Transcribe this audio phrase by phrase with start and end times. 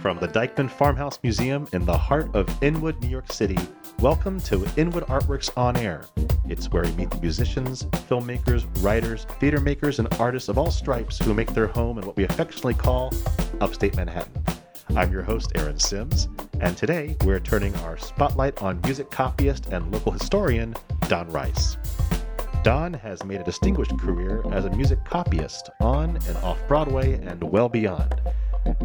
[0.00, 3.58] From the Dyckman Farmhouse Museum in the heart of Inwood, New York City,
[3.98, 6.04] welcome to Inwood Artworks On Air.
[6.48, 11.18] It's where we meet the musicians, filmmakers, writers, theater makers, and artists of all stripes
[11.18, 13.12] who make their home in what we affectionately call
[13.60, 14.44] upstate Manhattan.
[14.96, 16.28] I'm your host, Aaron Sims,
[16.60, 20.74] and today we're turning our spotlight on music copyist and local historian,
[21.08, 21.76] Don Rice.
[22.62, 27.42] Don has made a distinguished career as a music copyist on and off Broadway and
[27.44, 28.20] well beyond.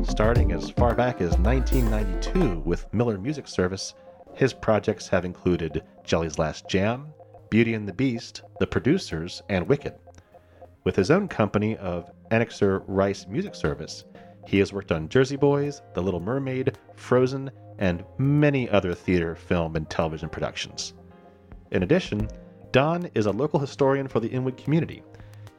[0.04, 3.94] Starting as far back as 1992 with Miller Music Service,
[4.34, 7.14] his projects have included Jelly's Last Jam,
[7.50, 9.94] Beauty and the Beast, The Producers, and Wicked.
[10.84, 14.06] With his own company of Anixter Rice Music Service,
[14.48, 19.76] he has worked on Jersey Boys, The Little Mermaid, Frozen, and many other theater, film,
[19.76, 20.94] and television productions.
[21.72, 22.28] In addition,
[22.72, 25.04] Don is a local historian for the Inwood community.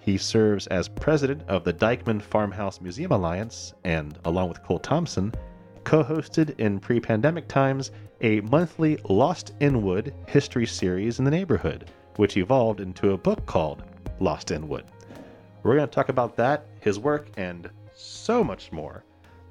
[0.02, 5.32] He serves as president of the Dyckman Farmhouse Museum Alliance and, along with Cole Thompson,
[5.84, 11.88] co hosted in pre pandemic times a monthly Lost Inwood history series in the neighborhood,
[12.16, 13.84] which evolved into a book called
[14.18, 14.86] Lost Inwood.
[15.62, 19.04] We're going to talk about that, his work, and so much more.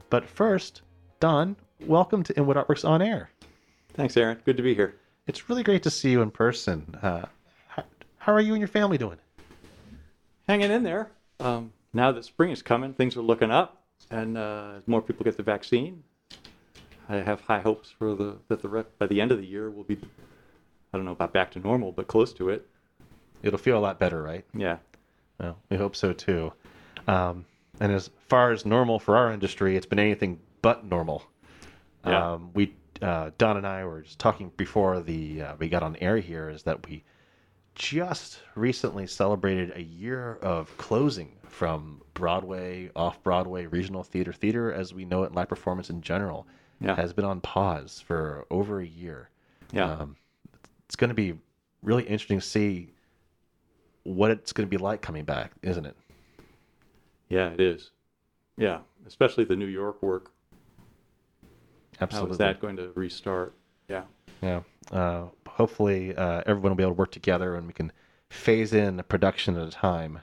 [0.09, 0.81] But first,
[1.21, 3.29] Don, welcome to Inwood Artworks On Air.
[3.93, 4.37] Thanks, Aaron.
[4.43, 4.95] Good to be here.
[5.27, 6.93] It's really great to see you in person.
[7.01, 7.27] Uh,
[8.17, 9.17] how are you and your family doing?
[10.51, 11.09] Hanging in there.
[11.39, 15.23] Um, now that spring is coming, things are looking up, and uh, as more people
[15.23, 16.03] get the vaccine,
[17.07, 19.69] I have high hopes for the that the rep, by the end of the year
[19.69, 19.97] we'll be,
[20.93, 22.67] I don't know about back to normal, but close to it.
[23.41, 24.43] It'll feel a lot better, right?
[24.53, 24.79] Yeah.
[25.39, 26.51] Well, we hope so too.
[27.07, 27.45] Um,
[27.79, 31.23] and as far as normal for our industry, it's been anything but normal.
[32.05, 32.33] Yeah.
[32.33, 35.95] Um, we uh, Don and I were just talking before the uh, we got on
[36.01, 37.05] air here is that we
[37.75, 44.93] just recently celebrated a year of closing from Broadway, off Broadway, regional theater, theater as
[44.93, 46.47] we know it, live performance in general,
[46.79, 46.95] Yeah.
[46.95, 49.29] has been on pause for over a year.
[49.71, 49.91] Yeah.
[49.91, 50.15] Um,
[50.85, 51.33] it's going to be
[51.81, 52.93] really interesting to see
[54.03, 55.95] what it's going to be like coming back, isn't it?
[57.29, 57.91] Yeah, it is.
[58.57, 60.31] Yeah, especially the New York work.
[62.01, 62.31] Absolutely.
[62.31, 63.53] is that going to restart?
[63.87, 64.03] Yeah.
[64.41, 64.61] Yeah.
[64.91, 67.91] Uh, hopefully, uh, everyone will be able to work together and we can
[68.29, 70.19] phase in a production at a time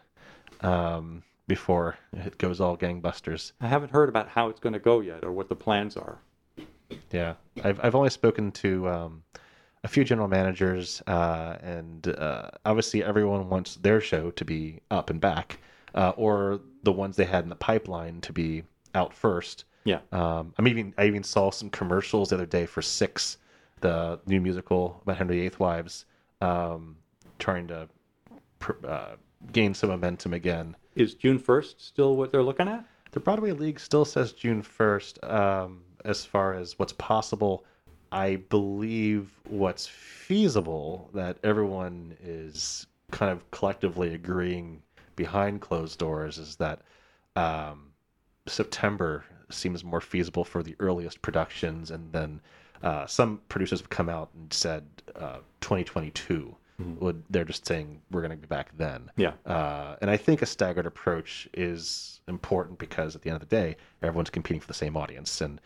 [0.61, 3.53] um, before it goes all gangbusters.
[3.61, 6.19] I haven't heard about how it's going to go yet or what the plans are.
[7.11, 7.35] Yeah.
[7.63, 9.23] I've, I've only spoken to um,
[9.85, 15.11] a few general managers, uh, and uh, obviously, everyone wants their show to be up
[15.11, 15.59] and back,
[15.95, 18.65] uh, or the ones they had in the pipeline to be
[18.95, 19.65] out first.
[19.85, 20.01] Yeah.
[20.13, 23.39] Um, I mean, even I even saw some commercials the other day for Six,
[23.81, 26.07] the new musical about Henry VIII wives,
[26.41, 26.97] um,
[27.39, 27.89] trying to
[28.59, 29.17] pr- uh,
[29.53, 30.77] gain some momentum again.
[30.95, 32.85] Is June 1st still what they're looking at?
[33.13, 35.23] The Broadway League still says June first.
[35.25, 37.65] Um, as far as what's possible,
[38.13, 44.83] I believe what's feasible that everyone is kind of collectively agreeing
[45.17, 46.83] behind closed doors is that
[47.37, 47.89] um,
[48.47, 52.41] September seems more feasible for the earliest productions, and then
[52.83, 54.85] uh, some producers have come out and said
[55.17, 56.55] uh, 2022.
[57.01, 59.11] Would they're just saying we're going to be back then?
[59.17, 59.33] Yeah.
[59.45, 63.57] Uh, and I think a staggered approach is important because at the end of the
[63.57, 65.61] day, everyone's competing for the same audience, and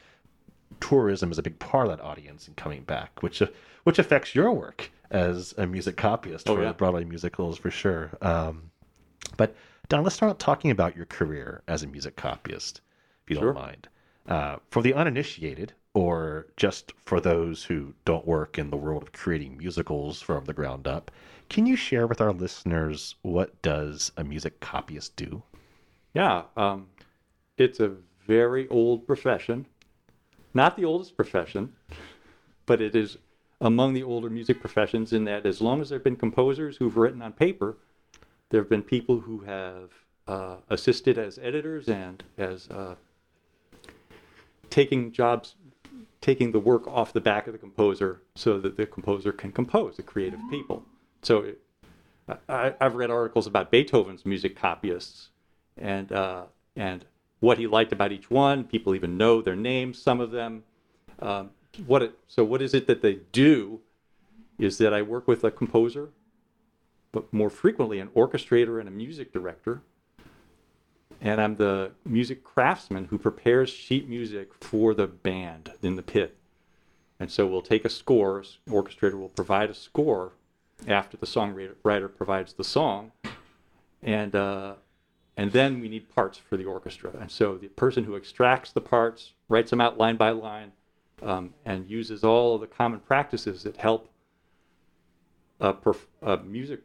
[0.80, 3.46] tourism is a big part of that audience and coming back, which uh,
[3.84, 6.72] which affects your work as a music copyist Oh, for yeah.
[6.72, 8.10] Broadway musicals for sure.
[8.22, 8.70] Um,
[9.36, 9.54] but
[9.90, 12.80] Don, let's start talking about your career as a music copyist,
[13.24, 13.52] if you Sure.
[13.52, 13.88] don't mind.
[14.26, 19.12] Uh, for the uninitiated, or just for those who don't work in the world of
[19.12, 21.10] creating musicals from the ground up,
[21.48, 25.42] can you share with our listeners what does a music copyist do?
[26.14, 26.86] Yeah, um,
[27.58, 27.92] it's a
[28.26, 29.66] very old profession.
[30.54, 31.72] Not the oldest profession,
[32.66, 33.18] but it is
[33.60, 36.96] among the older music professions in that as long as there have been composers who've
[36.96, 37.76] written on paper,
[38.50, 39.90] there have been people who have
[40.26, 42.94] uh, assisted as editors and as uh,
[44.68, 45.54] taking jobs,
[46.22, 49.96] taking the work off the back of the composer so that the composer can compose,
[49.96, 50.84] the creative people.
[51.20, 51.60] So it,
[52.48, 55.28] I, I've read articles about Beethoven's music copyists
[55.76, 56.44] and uh,
[56.76, 57.04] and
[57.40, 58.64] what he liked about each one.
[58.64, 60.62] People even know their names, some of them.
[61.18, 61.50] Um,
[61.86, 63.80] what it, so what is it that they do?
[64.58, 66.10] Is that I work with a composer,
[67.10, 69.82] but more frequently an orchestrator and a music director.
[71.24, 76.36] And I'm the music craftsman who prepares sheet music for the band in the pit.
[77.20, 80.32] And so we'll take a score, orchestrator will provide a score
[80.88, 83.12] after the songwriter writer provides the song,
[84.02, 84.74] and uh,
[85.36, 87.12] and then we need parts for the orchestra.
[87.20, 90.72] And so the person who extracts the parts, writes them out line by line,
[91.22, 94.10] um, and uses all of the common practices that help
[95.60, 96.80] a, perf- a music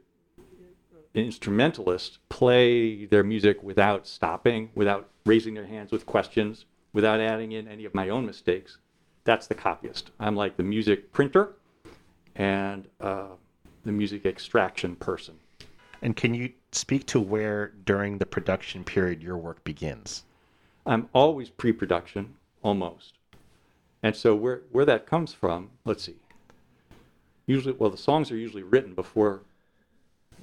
[1.22, 7.68] instrumentalist play their music without stopping, without raising their hands with questions, without adding in
[7.68, 8.78] any of my own mistakes.
[9.24, 10.12] That's the copyist.
[10.20, 11.54] I'm like the music printer
[12.36, 13.36] and uh,
[13.84, 15.36] the music extraction person.
[16.02, 20.24] And can you speak to where during the production period your work begins?
[20.86, 23.16] I'm always pre-production, almost.
[24.04, 26.16] And so where where that comes from, let's see.
[27.48, 29.42] Usually, well, the songs are usually written before.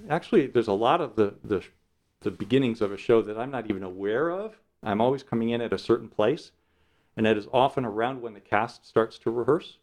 [0.08, 1.64] Actually, there's a lot of the the
[2.20, 4.58] the beginnings of a show that I'm not even aware of.
[4.82, 6.52] I'm always coming in at a certain place,
[7.16, 9.78] and that is often around when the cast starts to rehearse.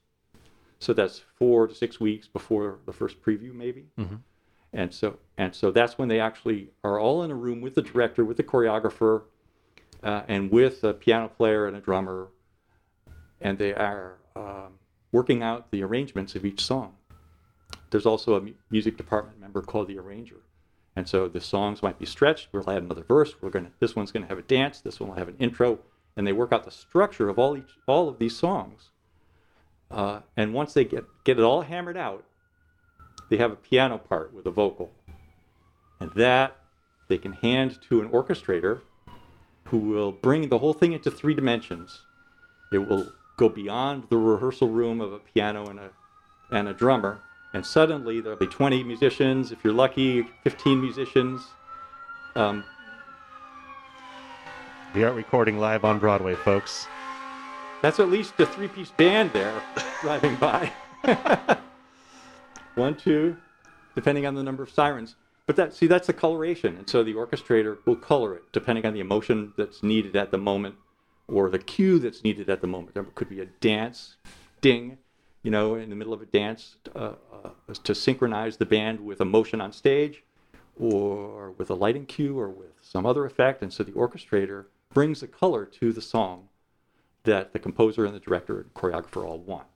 [0.80, 3.88] So that's four to six weeks before the first preview, maybe.
[3.98, 4.22] Mhm.
[4.74, 7.82] And so and so that's when they actually are all in a room with the
[7.82, 9.24] director, with the choreographer,
[10.04, 12.30] uh, and with a piano player and a drummer,
[13.40, 14.80] and they are um,
[15.12, 16.96] working out the arrangements of each song.
[17.92, 20.42] There's also a music department member called the arranger,
[20.96, 22.48] and so the songs might be stretched.
[22.52, 23.36] We'll add another verse.
[23.42, 24.82] We're gonna this one's gonna have a dance.
[24.82, 25.80] This one will have an intro,
[26.16, 28.90] and they work out the structure of all each all of these songs.
[29.92, 32.24] Uh, and once they get get it all hammered out,
[33.30, 34.92] they have a piano part with a vocal,
[36.00, 36.56] and that
[37.10, 38.82] they can hand to an orchestrator
[39.66, 42.06] who will bring the whole thing into three dimensions.
[42.72, 45.90] It will go beyond the rehearsal room of a piano and a
[46.52, 47.22] and a drummer,
[47.54, 51.42] and suddenly there'll be 20 musicians, if you're lucky, 15 musicians.
[52.36, 52.64] Um,
[54.96, 56.88] We aren't recording live on Broadway, folks.
[57.82, 59.62] that's at least a three-piece band there
[60.02, 60.72] driving by.
[62.76, 63.36] One, two,
[63.96, 65.16] depending on the number of sirens.
[65.48, 68.94] But that see, that's the coloration, and so the orchestrator will color it depending on
[68.94, 70.76] the emotion that's needed at the moment,
[71.28, 72.94] or the cue that's needed at the moment.
[72.94, 74.16] There could be a dance,
[74.62, 74.98] ding,
[75.44, 77.50] you know, in the middle of a dance uh, uh,
[77.84, 80.24] to synchronize the band with a motion on stage,
[80.80, 83.62] or with a lighting cue, or with some other effect.
[83.62, 86.50] And so the orchestrator brings the color to the song
[87.24, 89.68] that the composer and the director and choreographer all want.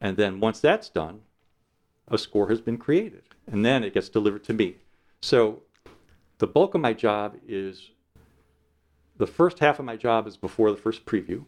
[0.00, 1.20] And then once that's done,
[2.08, 4.76] a score has been created, and then it gets delivered to me.
[5.20, 5.62] So
[6.38, 7.90] the bulk of my job is
[9.16, 11.44] the first half of my job is before the first preview.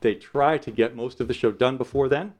[0.00, 2.34] They, try to get most of the show done before then.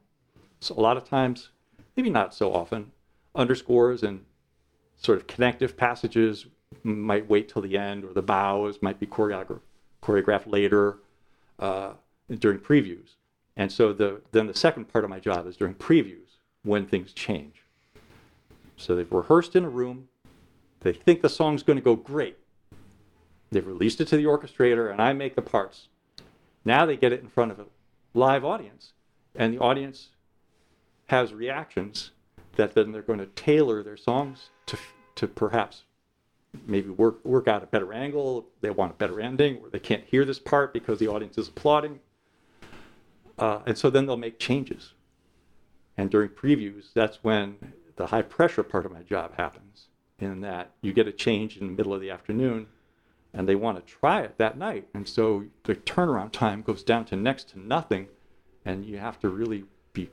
[0.59, 1.49] So a lot of times,
[1.95, 2.91] maybe not so often,
[3.35, 4.23] underscores and
[4.97, 6.45] sort of connective passages
[6.83, 9.59] might wait till the end, or the bows might be choreographed,
[10.01, 10.97] choreographed later
[11.59, 11.93] uh,
[12.39, 13.15] during previews.
[13.55, 17.13] And so the, then the second part of my job is during previews when things
[17.13, 17.63] change.
[18.75, 20.09] So they've rehearsed in a room.
[20.81, 22.37] They think the song's going to go great.
[23.51, 25.87] They've released it to the orchestrator, and I make the parts.
[26.67, 27.65] Now they get it in front of a
[28.13, 28.91] live audience,
[29.33, 30.09] and the audience
[31.05, 32.11] has reactions
[32.57, 34.77] that then they're going to tailor their songs to,
[35.15, 35.83] to perhaps
[36.65, 38.47] maybe work, work out a better angle.
[38.59, 41.47] They want a better ending, or they can't hear this part because the audience is
[41.47, 42.01] applauding.
[43.39, 44.91] Uh, and so then they'll make changes.
[45.95, 47.55] And during previews, that's when
[47.95, 49.87] the high pressure part of my job happens,
[50.19, 52.67] in that you get a change in the middle of the afternoon
[53.33, 54.87] and they want to try it that night.
[54.93, 58.07] And so the turnaround time goes down to next to nothing,
[58.65, 60.09] and you have to really be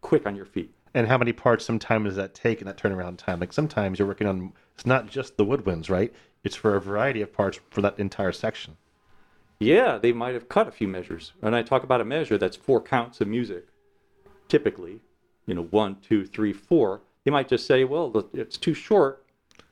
[0.00, 0.74] quick on your feet.
[0.94, 3.40] And how many parts sometimes does that take in that turnaround time?
[3.40, 6.12] Like sometimes you're working on, it's not just the woodwinds, right?
[6.44, 8.76] It's for a variety of parts for that entire section.
[9.58, 11.32] Yeah, they might have cut a few measures.
[11.42, 13.66] And I talk about a measure, that's four counts of music,
[14.48, 15.00] typically,
[15.46, 17.02] you know, one, two, three, four.
[17.24, 19.24] They might just say, well, it's too short.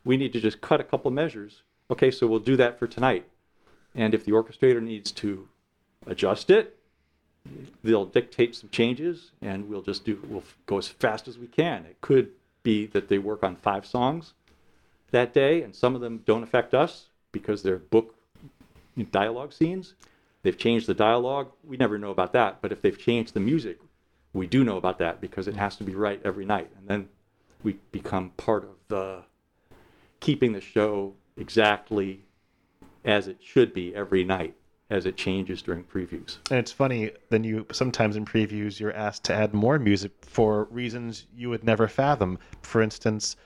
[0.04, 1.62] We need to just cut a couple measures.
[1.92, 3.26] Okay, so we'll do that for tonight.
[3.94, 5.46] And if the orchestrator needs to
[6.06, 6.78] adjust it,
[7.84, 11.84] they'll dictate some changes and we'll just do, we'll go as fast as we can.
[11.84, 12.30] It could
[12.62, 14.32] be that they work on five songs
[15.11, 18.14] that day and some of them don't affect us because they're book
[19.11, 19.92] dialogue scenes.
[20.44, 21.52] They've changed the dialogue.
[21.62, 22.62] We never know about that.
[22.62, 23.78] But if they've changed the music,
[24.32, 26.70] we do know about that because it has to be right every night.
[26.78, 27.11] And then
[27.62, 29.25] we become part of the
[30.20, 32.20] keeping the show exactly
[33.04, 34.54] as it should be every night
[34.92, 36.36] as it changes during previews.
[36.50, 40.64] And it's funny, then you sometimes in previews you're asked to add more music for
[40.64, 42.38] reasons you would never fathom.
[42.60, 43.36] For instance,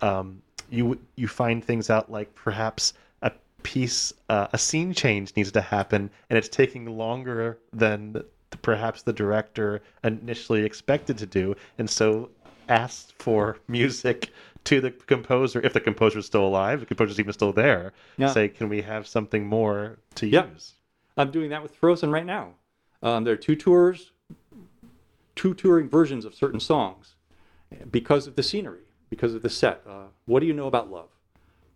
[0.00, 3.30] um, you you find things out like perhaps a
[3.62, 8.26] piece, uh, a scene change needs to happen, and it's taking longer than the,
[8.62, 12.30] perhaps the director initially expected to do, and so
[12.68, 14.32] asks for music
[14.64, 17.92] to the composer if the composer is still alive, the composer's even still there.
[18.16, 18.32] Yeah.
[18.32, 20.46] Say, can we have something more to Yeah.
[20.52, 20.74] use?
[21.16, 22.54] I'm doing that with Frozen right now.
[23.02, 24.12] Um, there are two tours,
[25.34, 27.14] two touring versions of certain songs
[27.90, 29.82] because of the scenery, because of the set.
[29.86, 31.08] Uh, what do you know about love?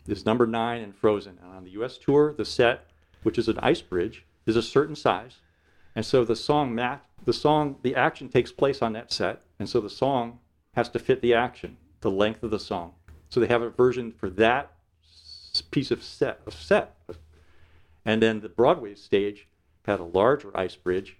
[0.07, 1.38] Is number nine in Frozen.
[1.43, 1.97] And on the U.S.
[1.97, 2.91] tour, the set,
[3.23, 5.38] which is an ice bridge, is a certain size,
[5.97, 6.76] and so the song
[7.25, 10.41] the song, the action takes place on that set, and so the song
[10.75, 12.92] has to fit the action, the length of the song.
[13.30, 14.70] So they have a version for that
[15.70, 16.94] piece of set, of set,
[18.04, 19.49] and then the Broadway stage
[19.87, 21.16] had a larger ice bridge,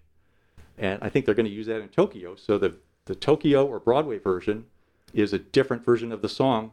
[0.78, 2.36] and I think they're going to use that in Tokyo.
[2.36, 2.76] So the
[3.06, 4.66] the Tokyo or Broadway version
[5.14, 6.72] is a different version of the song,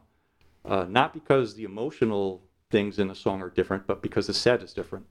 [0.64, 4.62] uh, not because the emotional things in the song are different, but because the set
[4.62, 5.06] is different.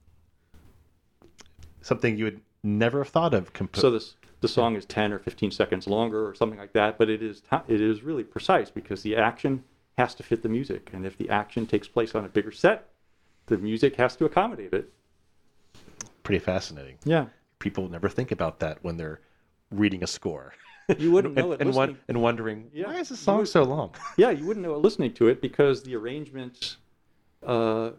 [1.81, 3.53] Something you would never have thought of.
[3.53, 6.97] Compo- So this the song is 10 or 15 seconds longer or something like that,
[6.97, 9.63] but it is, it is really precise because the action
[9.97, 12.87] has to fit the music, and if the action takes place on a bigger set,
[13.47, 14.91] the music has to accommodate it.
[16.23, 16.97] Pretty fascinating.
[17.03, 17.25] Yeah.
[17.59, 19.19] People never think about that when they're
[19.69, 20.53] reading a score.
[20.97, 22.87] You wouldn't and, know it and, and wondering Yeah.
[22.87, 23.93] why is this You song would- so long?
[24.17, 26.77] Yeah, you wouldn't know it listening to it because the arrangements
[27.45, 27.91] uh,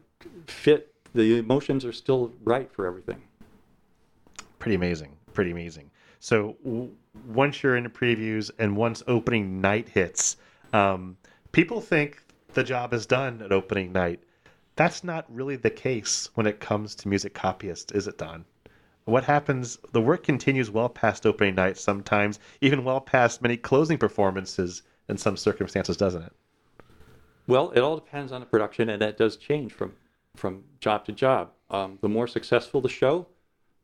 [0.47, 0.93] fit.
[1.15, 3.23] The emotions are still right for everything.
[4.59, 5.17] Pretty amazing.
[5.35, 5.91] Pretty amazing.
[6.23, 6.95] So w-
[7.27, 10.37] once you're into previews and once opening night hits,
[10.73, 11.17] um,
[11.51, 12.23] people think
[12.55, 14.23] the job is done at opening night.
[14.77, 18.45] That's not really the case when it comes to music copyists, is it, Don?
[19.05, 19.79] What happens?
[19.91, 25.19] The work continues well past opening night, sometimes even well past many closing performances in
[25.19, 26.33] some circumstances, doesn't it?
[27.49, 29.95] Well, it all depends on the production, and that does change from
[30.37, 31.51] from job to job.
[31.69, 33.27] Um, the more successful the show,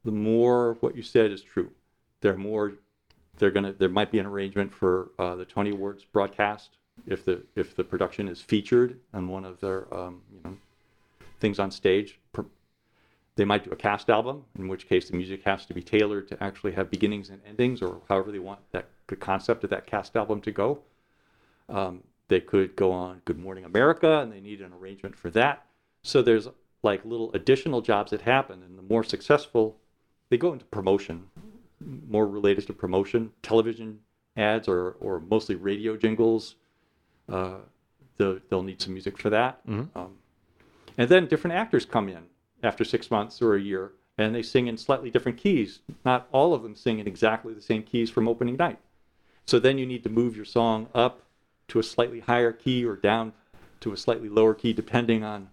[0.05, 1.73] the more what you said is true.
[2.21, 2.73] They're more.
[3.39, 3.73] They're gonna.
[3.73, 6.71] There might be an arrangement for uh, the Tony Awards broadcast
[7.07, 10.57] if the if the production is featured on one of their um, you know
[11.41, 12.19] things on stage.
[13.37, 16.27] They might do a cast album, in which case the music has to be tailored
[16.27, 19.87] to actually have beginnings and endings, or however they want that the concept of that
[19.87, 20.81] cast album to go.
[21.69, 25.67] Um, they could go on Good Morning America, and they need an arrangement for that.
[26.03, 26.49] So there's
[26.83, 29.77] like little additional jobs that happen, and the more successful,
[30.31, 31.29] they go into promotion,
[31.81, 34.01] more related to promotion, television
[34.37, 36.57] ads, or or mostly radio jingles.
[37.29, 37.59] Uh,
[38.17, 39.67] they'll, they'll need some music for that.
[39.67, 39.89] Mhm.
[39.95, 40.17] Um,
[40.97, 42.25] and then different actors come in
[42.63, 45.81] after six months or a year, and they sing in slightly different keys.
[46.05, 48.79] Not all of them sing in exactly the same keys from opening night.
[49.47, 51.23] So then you need to move your song up
[51.69, 53.33] to a slightly higher key or down
[53.81, 55.51] to a slightly lower key, depending on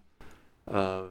[0.67, 1.03] uh,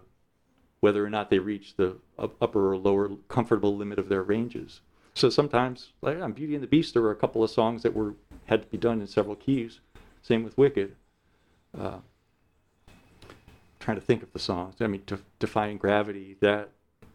[0.81, 4.81] whether or not they reach the upper or lower comfortable limit of their ranges.
[5.15, 7.95] So sometimes, like on Beauty and the Beast, there were a couple of songs that
[7.95, 8.15] were
[8.47, 9.81] had to be done in several keys.
[10.23, 10.97] Same with Wicked.
[11.79, 11.99] Uh,
[13.79, 14.77] trying to think of the songs.
[14.81, 16.37] I mean, Def- Defying Gravity.
[16.41, 16.71] That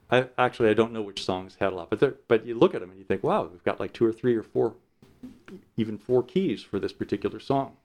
[0.10, 2.82] I actually I don't know which songs had a lot, but but you look at
[2.82, 4.76] them and you think, wow, we've got like two or three or four,
[5.76, 7.76] even four keys for this particular song.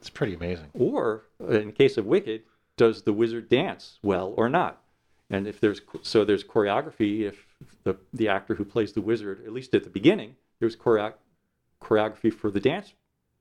[0.00, 0.70] It's pretty amazing.
[0.74, 2.42] Or in case of Wicked,
[2.76, 4.82] does the wizard dance well or not?
[5.30, 7.20] And if there's so there's choreography.
[7.20, 7.45] If
[7.84, 11.14] the the actor who plays the wizard, at least at the beginning, there's choreo-
[11.80, 12.92] choreography for the dance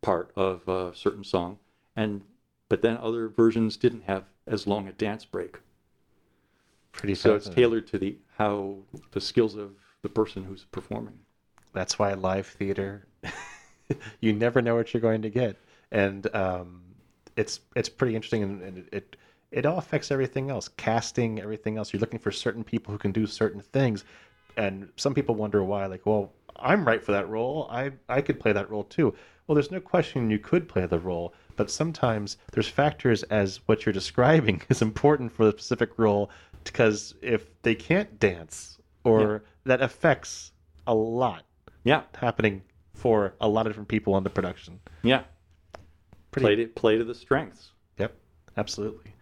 [0.02, 1.58] part of a certain song,
[1.96, 2.22] and
[2.70, 5.58] but then other versions didn't have as long a dance break.
[6.92, 8.78] Pretty So it's tailored to the how
[9.12, 11.20] the skills of the person who's performing.
[11.74, 13.08] That's why live theater,
[14.22, 15.60] you never know what you're going to get,
[15.92, 16.82] and um,
[17.36, 19.16] it's it's pretty interesting, and, and it, it
[19.56, 21.92] it all affects everything else, casting, everything else.
[21.94, 24.04] You're looking for certain people who can do certain things,
[24.58, 25.86] and some people wonder why.
[25.86, 27.68] Like, well, I'm right for that role.
[27.72, 29.16] I I could play that role too.
[29.48, 33.86] Well, there's no question you could play the role, but sometimes there's factors as what
[33.86, 36.30] you're describing is important for the specific role
[36.66, 40.52] because if they can't dance or that affects
[40.88, 41.44] a lot
[41.84, 42.64] Yeah, happening
[42.96, 44.80] for a lot of different people on the production.
[45.04, 45.24] yeah.
[46.32, 47.72] Pretty- Play to play to the strengths.
[48.00, 48.14] Yep,
[48.58, 49.14] absolutely.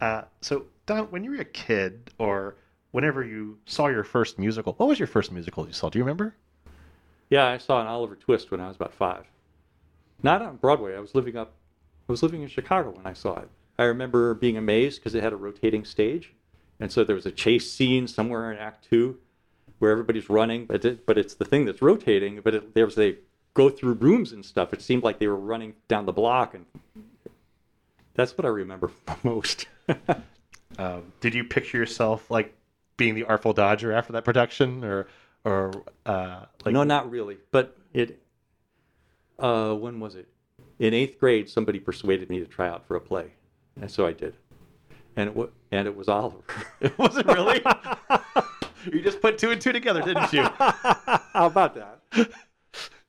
[0.00, 2.56] Uh, so, Don, when you were a kid, or
[2.90, 5.88] whenever you saw your first musical, what was your first musical you saw?
[5.88, 6.34] Do you remember?
[7.28, 9.24] Yeah, I saw an Oliver Twist when I was about five.
[10.22, 10.96] Not on Broadway.
[10.96, 11.52] I was living up.
[12.08, 13.48] I was living in Chicago when I saw it.
[13.78, 16.32] I remember being amazed because it had a rotating stage,
[16.78, 19.18] and so there was a chase scene somewhere in Act Two,
[19.78, 22.40] where everybody's running, but it, but it's the thing that's rotating.
[22.42, 23.18] But it, there was they
[23.54, 24.72] go through rooms and stuff.
[24.72, 26.66] It seemed like they were running down the block, and
[28.20, 28.90] that's what I remember
[29.22, 29.66] most.
[30.78, 32.54] Um, did you picture yourself like
[32.96, 35.08] being the Artful Dodger after that production, or
[35.44, 35.72] or
[36.06, 37.38] uh, like no, not really.
[37.50, 38.22] But it.
[39.38, 40.28] Uh, when was it?
[40.80, 43.32] in eighth grade, somebody persuaded me to try out for a play,
[43.80, 44.34] and so I did.
[45.14, 46.38] And it, wa- and it was Oliver.
[46.80, 47.62] It wasn't really.
[48.92, 50.42] you just put two and two together, didn't you?
[50.42, 52.30] How about that?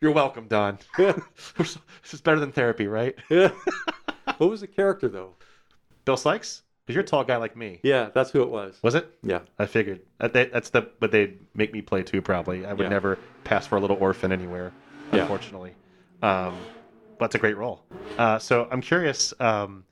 [0.01, 0.77] You're welcome, Don.
[0.97, 1.77] this
[2.11, 3.15] is better than therapy, right?
[4.37, 5.35] What was the character though?
[6.05, 6.63] Bill Sikes?
[6.85, 7.79] Because you're a tall guy like me.
[7.83, 8.79] Yeah, that's who it was.
[8.81, 9.07] Was it?
[9.23, 9.41] Yeah.
[9.59, 10.01] I figured.
[10.19, 12.21] That, that- that's the but they'd make me play too.
[12.21, 12.65] Probably.
[12.65, 12.89] I would Yeah.
[12.89, 14.71] never pass for a little orphan anywhere.
[15.13, 15.21] Yeah.
[15.21, 15.73] Unfortunately.
[16.21, 16.57] Um,
[17.17, 17.83] but it's a great role.
[18.17, 19.33] Uh, so I'm curious.
[19.39, 19.83] Um,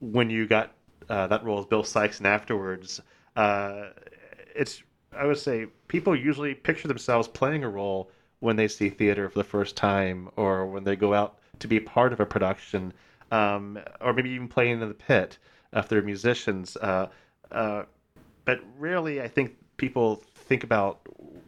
[0.00, 0.72] when you got
[1.08, 3.00] uh, that role as Bill Sikes, and afterwards,
[3.36, 3.90] uh,
[4.54, 4.82] it's
[5.16, 9.38] I would say people usually picture themselves playing a role when they see theater for
[9.38, 12.92] the first time, or when they go out to be part of a production,
[13.30, 15.38] um, or maybe even playing in the pit
[15.72, 16.76] if they're musicians.
[16.76, 17.08] Uh,
[17.50, 17.82] uh,
[18.44, 21.00] but rarely, I think people think about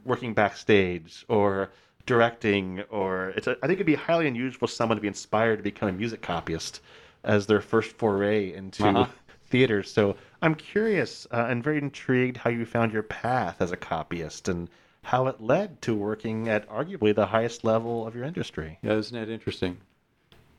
[0.05, 1.71] working backstage or
[2.07, 3.47] directing, or it's.
[3.47, 5.93] A, I think it'd be highly unusual for someone to be inspired to become a
[5.93, 6.81] music copyist
[7.25, 9.07] as their first foray into Uh-huh.
[9.51, 9.83] theater.
[9.83, 14.49] So I'm curious uh, and very intrigued how you found your path as a copyist
[14.49, 14.69] and
[15.05, 18.79] how it led to working at arguably the highest level of your industry.
[18.83, 19.79] Yeah, isn't that interesting?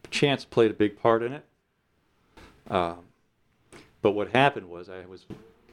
[0.10, 1.46] Chance played a big part in it.
[2.70, 3.00] Um,
[4.01, 5.25] but what happened was I was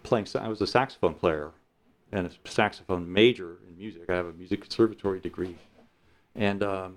[0.02, 0.26] playing.
[0.38, 1.52] I was a saxophone player
[2.12, 4.09] and a saxophone major in music.
[4.09, 5.57] I have a music conservatory degree,
[6.35, 6.97] and um,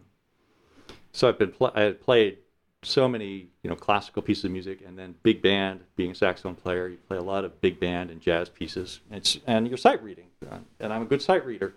[1.12, 1.52] so I've been.
[1.52, 2.38] Pl- I had played
[2.82, 5.82] so many, you know, classical pieces of music, and then big band.
[5.96, 9.18] Being a saxophone player, you play a lot of big band and jazz pieces, and,
[9.18, 11.74] it's, and you're sight reading, uh, and I'm a good sight reader.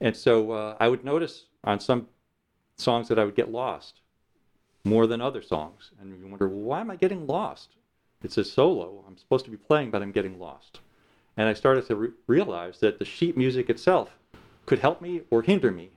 [0.00, 2.08] And so uh, I would notice on some
[2.76, 4.00] songs that I would get lost
[4.84, 5.90] more than other songs.
[6.00, 7.70] And you wonder, well, why am I getting lost?
[8.22, 9.04] It's a solo.
[9.06, 10.80] I'm supposed to be playing, but I'm getting lost.
[11.36, 14.16] And I started to re- realize that the sheet music itself
[14.66, 15.90] could help me or hinder me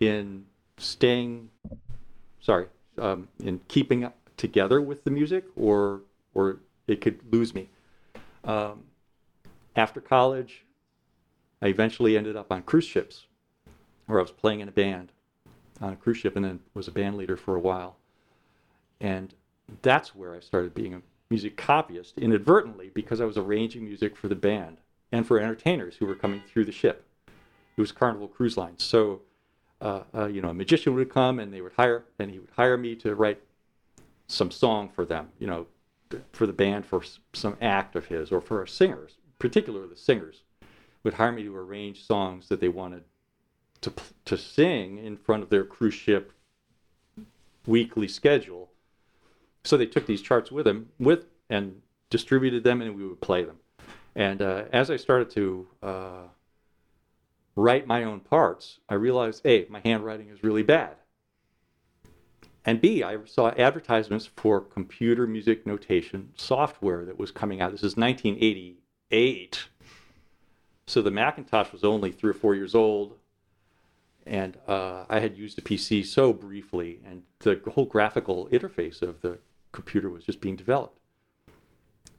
[0.00, 0.46] in
[0.78, 1.50] staying,
[2.40, 2.66] sorry,
[2.98, 6.00] um, in keeping up together with the music, or
[6.34, 7.68] or it could lose me.
[8.44, 8.84] Um,
[9.76, 10.64] after college,
[11.60, 13.26] I eventually ended up on cruise ships,
[14.06, 15.12] where I was playing in a band
[15.80, 17.96] on a cruise ship, and then was a band leader for a while.
[19.02, 19.34] And
[19.82, 24.28] that's where I started being a music copyist inadvertently because I was arranging music for
[24.28, 24.78] the band
[25.10, 27.04] and for entertainers who were coming through the ship.
[27.76, 29.22] It was Carnival Cruise Line, so
[29.80, 32.50] uh, uh, you know a magician would come and they would hire and he would
[32.56, 33.40] hire me to write
[34.28, 35.66] some song for them, you know,
[36.32, 40.42] for the band for some act of his or for our singers, particularly the singers
[41.02, 43.04] would hire me to arrange songs that they wanted
[43.80, 43.92] to
[44.26, 46.32] to sing in front of their cruise ship
[47.66, 48.71] weekly schedule.
[49.64, 53.44] So they took these charts with them with and distributed them, and we would play
[53.44, 53.58] them.
[54.14, 56.22] And uh, as I started to uh,
[57.56, 60.96] write my own parts, I realized, a, my handwriting is really bad,
[62.64, 67.72] and b, I saw advertisements for computer music notation software that was coming out.
[67.72, 69.64] This is 1988.
[70.86, 73.18] So the Macintosh was only three or four years old,
[74.26, 79.20] and uh, I had used a PC so briefly, and the whole graphical interface of
[79.22, 79.38] the
[79.72, 80.98] computer was just being developed.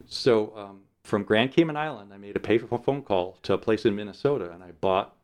[0.05, 3.85] So um, from Grand Cayman Island, I made a pay phone call to a place
[3.85, 5.15] in Minnesota, and I bought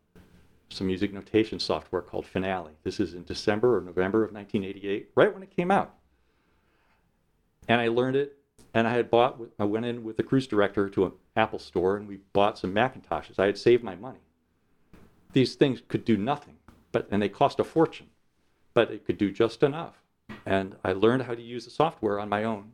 [0.69, 2.73] some music notation software called Finale.
[2.83, 5.95] This is in December or November of 1988, right when it came out.
[7.67, 8.37] And I learned it,
[8.73, 9.39] and I had bought.
[9.57, 12.73] I went in with the cruise director to an Apple store, and we bought some
[12.73, 13.39] Macintoshes.
[13.39, 14.19] I had saved my money.
[15.33, 16.57] These things could do nothing,
[16.91, 18.07] but and they cost a fortune,
[18.73, 19.98] but it could do just enough.
[20.49, 22.71] And I learned how to use the software on my own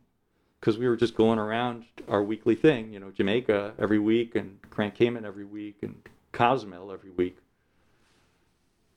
[0.58, 4.58] because we were just going around our weekly thing, you know, Jamaica every week and
[4.70, 5.94] Grand Cayman every week and
[6.32, 7.36] Cozumel every week.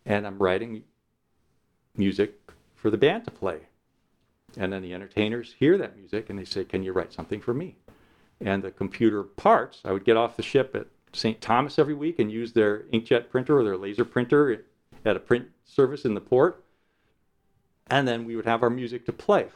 [0.05, 0.83] And I'm writing
[1.97, 2.39] music
[2.73, 3.63] for the band to play.
[4.55, 7.53] And then the entertainers hear that music and they say, Can you write something for
[7.53, 7.75] me?
[8.39, 11.41] And the computer parts, I would get off the ship at St.
[11.41, 14.63] Thomas every week and use their inkjet printer or their laser printer
[15.03, 16.63] at a print service in the port.
[17.89, 19.47] And then we would have our music to play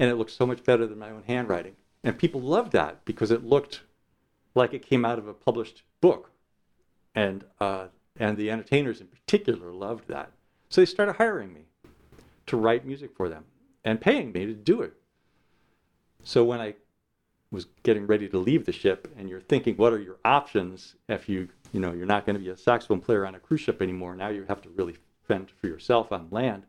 [0.00, 1.76] and it looked so much better than my own handwriting.
[2.02, 3.82] And people loved that because it looked
[4.54, 6.30] like it came out of a published book,
[7.14, 10.32] and uh, and the entertainers in particular loved that.
[10.70, 11.66] So they started hiring me
[12.46, 13.44] to write music for them
[13.84, 14.94] and paying me to do it.
[16.24, 16.76] So when I
[17.50, 21.28] was getting ready to leave the ship, and you're thinking, what are your options if
[21.28, 23.82] you you know you're not going to be a saxophone player on a cruise ship
[23.82, 24.16] anymore?
[24.16, 24.96] Now you have to really
[25.28, 26.62] fend for yourself on land.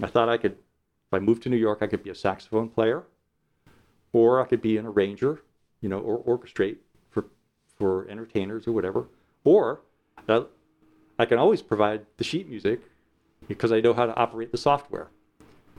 [0.00, 2.68] I thought I could if I moved to New York, I could be a saxophone
[2.70, 3.02] player,
[4.14, 5.42] or I could be an arranger,
[5.82, 6.78] you know, or orchestrate
[7.10, 7.26] for
[7.76, 9.08] for entertainers or whatever.
[9.44, 9.80] Or
[10.28, 10.44] uh,
[11.18, 12.80] I can always provide the sheet music
[13.48, 15.08] because I know how to operate the software.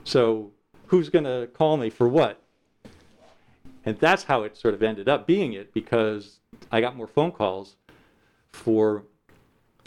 [0.04, 0.52] So
[0.86, 2.40] who's going to call me for what?
[3.84, 6.38] And that's how it sort of ended up being it because
[6.70, 7.76] I got more phone calls
[8.52, 9.04] for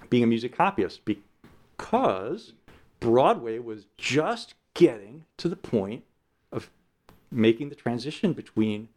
[0.10, 2.54] being a music copyist because
[3.00, 6.04] Broadway was just getting to the point
[6.52, 6.70] of
[7.32, 8.90] making the transition between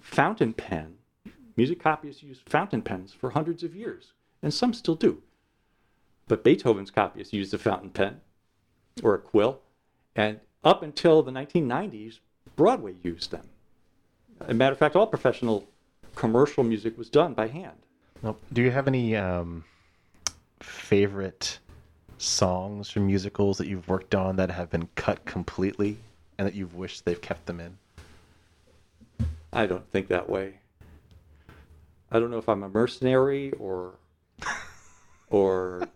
[0.00, 0.96] fountain pen.
[1.56, 5.22] Music copyists used fountain pens for hundreds of years, and some still do.
[6.28, 8.20] But Beethoven's copyists used a fountain pen
[9.02, 9.60] or a quill,
[10.14, 12.18] and up until the 1990s,
[12.56, 13.48] Broadway used them.
[14.40, 15.66] As a matter of fact, all professional
[16.14, 17.76] commercial music was done by hand.
[18.52, 19.64] Do you have any um,
[20.60, 21.58] favorite
[22.20, 25.96] songs from musicals that you've worked on that have been cut completely
[26.38, 27.78] and that you've wished they've kept them in?
[29.52, 30.60] I don't think that way.
[32.12, 33.94] I don't know if I'm a mercenary or
[35.30, 35.88] or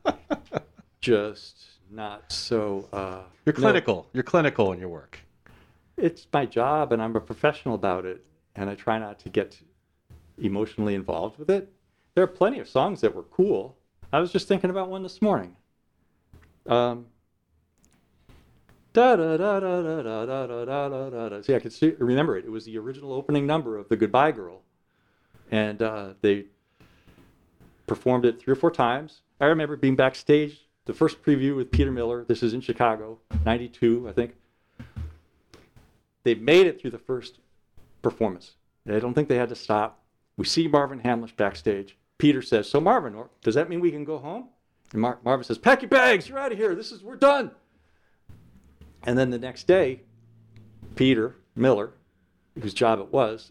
[1.00, 2.88] just not so.
[2.92, 3.94] Uh, You're clinical.
[3.94, 4.06] No.
[4.14, 5.18] You're clinical in your work.
[5.96, 8.24] It's my job, and I'm a professional about it,
[8.56, 9.60] and I try not to get
[10.38, 11.72] emotionally involved with it.
[12.14, 13.76] There are plenty of songs that were cool.
[14.12, 15.56] I was just thinking about one this morning.
[16.66, 17.06] Um.
[18.94, 19.00] See,
[21.54, 22.44] I can see, remember it.
[22.44, 24.62] It was the original opening number of the Goodbye Girl,
[25.50, 26.44] and uh, they
[27.88, 29.22] performed it three or four times.
[29.40, 32.24] I remember being backstage, the first preview with Peter Miller.
[32.24, 34.34] This is in Chicago, '92, I think.
[36.22, 37.40] They made it through the first
[38.00, 38.52] performance.
[38.88, 40.04] I don't think they had to stop.
[40.36, 41.96] We see Marvin Hamlisch backstage.
[42.18, 44.50] Peter says, "So Marvin, does that mean we can go home?"
[44.94, 46.28] And Mar- Marvin says, "Pack your bags.
[46.28, 46.74] You're out of here.
[46.74, 47.50] This is we're done."
[49.02, 50.02] And then the next day,
[50.94, 51.90] Peter Miller,
[52.62, 53.50] whose job it was,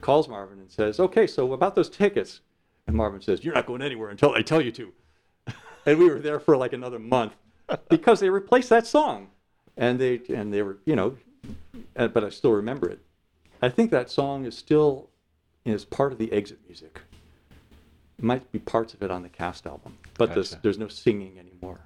[0.00, 2.40] calls Marvin and says, "Okay, so about those tickets."
[2.86, 4.92] And Marvin says, "You're not going anywhere until I tell you to."
[5.84, 7.34] and we were there for like another month
[7.88, 9.30] because they replaced that song,
[9.76, 11.18] and they and they were you know,
[11.96, 13.00] uh, but I still remember it.
[13.60, 15.10] I think that song is still
[15.64, 17.00] is part of the exit music.
[18.18, 20.58] It might be parts of it on the cast album, but gotcha.
[20.62, 21.80] there's no singing anymore.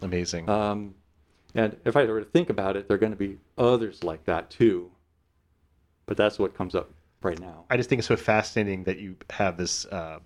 [0.00, 0.48] Amazing.
[0.48, 0.94] Um,
[1.54, 4.24] and if I were to think about it, there are going to be others like
[4.24, 4.90] that too.
[6.06, 6.90] But that's what comes up
[7.22, 7.64] right now.
[7.70, 9.86] I just think it's so fascinating that you have this.
[9.86, 10.20] Uh,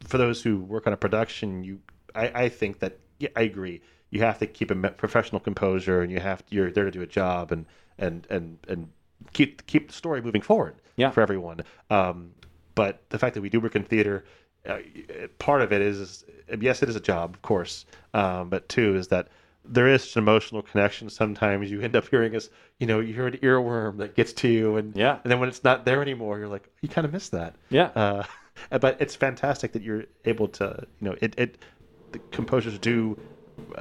[0.00, 1.80] for those who work on a production, you,
[2.14, 3.80] I, I think that yeah, I agree.
[4.10, 7.02] You have to keep a professional composure, and you have to, you're there to do
[7.02, 7.66] a job, and
[7.98, 8.88] and and and
[9.32, 11.10] keep keep the story moving forward yeah.
[11.10, 11.60] for everyone.
[11.90, 12.32] Um,
[12.74, 14.24] but the fact that we do work in theater,
[14.66, 14.78] uh,
[15.38, 16.24] part of it is
[16.60, 17.86] yes, it is a job, of course.
[18.12, 19.28] Um, but two is that
[19.64, 21.08] there is an emotional connection.
[21.08, 24.48] Sometimes you end up hearing us, you know, you hear an earworm that gets to
[24.48, 27.12] you, and yeah, and then when it's not there anymore, you're like, you kind of
[27.12, 27.56] miss that.
[27.70, 27.86] Yeah.
[27.94, 28.24] Uh,
[28.78, 31.58] but it's fantastic that you're able to, you know, it it
[32.12, 33.18] the composers do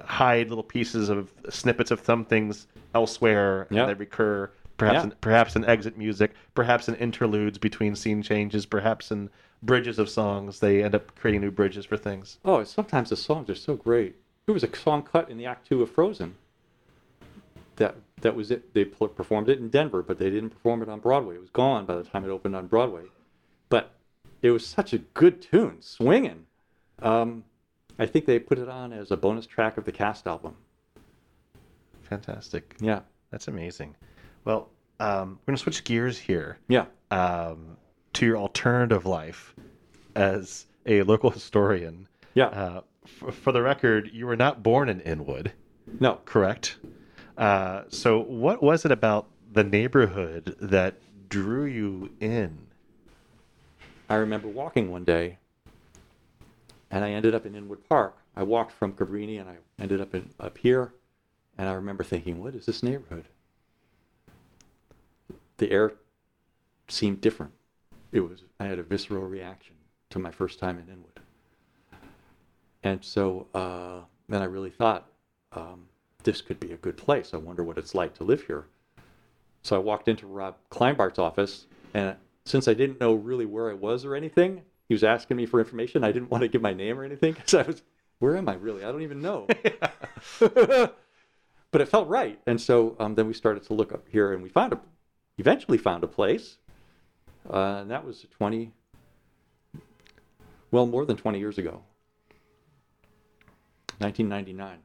[0.05, 4.49] hide little pieces of snippets of some things elsewhere, and they recur.
[4.75, 5.03] Perhaps, yeah.
[5.03, 9.29] in, perhaps in exit music, perhaps in interludes between scene changes, perhaps in
[9.63, 10.59] bridges of songs.
[10.59, 12.37] They end up creating new bridges for things.
[12.45, 15.67] Oh, sometimes the songs are so great there was a song cut in the Act
[15.67, 16.35] Two of Frozen.
[17.77, 18.73] That that was it.
[18.73, 21.35] They performed it in Denver, but they didn't perform it on Broadway.
[21.35, 23.03] It was gone by the time it opened on Broadway.
[23.69, 23.91] But
[24.41, 26.45] it was such a good tune, swinging.
[27.01, 27.43] Um,
[27.97, 30.55] I think they put it on as a bonus track of the cast album.
[32.03, 32.75] Fantastic.
[32.79, 33.95] Yeah, that's amazing.
[34.45, 36.57] Well, um, we're gonna switch gears here.
[36.67, 36.85] Yeah.
[37.11, 37.77] Um,
[38.13, 39.53] to your alternative life
[40.15, 42.07] as a local historian.
[42.33, 42.47] Yeah.
[42.47, 42.81] Uh,
[43.31, 45.51] for the record, you were not born in Inwood.
[45.99, 46.19] No.
[46.25, 46.77] Correct.
[47.37, 50.95] Uh, so, what was it about the neighborhood that
[51.29, 52.67] drew you in?
[54.09, 55.39] I remember walking one day,
[56.91, 58.15] and I ended up in Inwood Park.
[58.35, 60.93] I walked from Cabrini, and I ended up in, up here,
[61.57, 63.25] and I remember thinking, "What is this neighborhood?"
[65.57, 65.93] The air
[66.87, 67.53] seemed different.
[68.13, 68.43] It was.
[68.59, 69.75] I had a visceral reaction
[70.11, 71.19] to my first time in Inwood.
[72.83, 75.09] And so uh, then I really thought,
[75.53, 75.87] um,
[76.23, 77.33] this could be a good place.
[77.33, 78.65] I wonder what it's like to live here.
[79.63, 83.73] So I walked into Rob Kleinbart's office, and since I didn't know really where I
[83.73, 86.03] was or anything, he was asking me for information.
[86.03, 87.81] I didn't want to give my name or anything because I was,
[88.19, 88.83] where am I really?
[88.83, 89.47] I don't even know.
[90.39, 92.39] but it felt right.
[92.45, 94.79] And so um, then we started to look up here, and we found a,
[95.37, 96.57] eventually found a place,
[97.49, 98.71] uh, and that was 20,
[100.71, 101.81] well, more than 20 years ago.
[103.99, 104.79] 1999.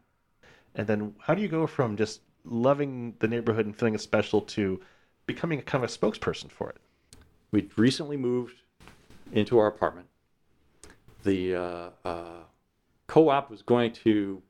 [0.75, 4.40] And then how do you go from just loving the neighborhood and feeling it special
[4.42, 4.81] to
[5.27, 6.77] becoming a kind of a spokesperson for it?
[7.51, 8.62] We recently moved
[9.33, 10.09] into our apartment.
[11.25, 12.42] The uh, uh,
[13.07, 14.42] co-op was going to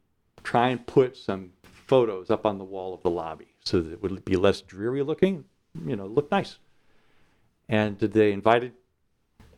[0.42, 1.51] try and put some
[1.87, 5.03] photos up on the wall of the lobby so that it would be less dreary
[5.03, 5.44] looking,
[5.87, 6.59] you know, look nice.
[7.68, 8.72] And they invited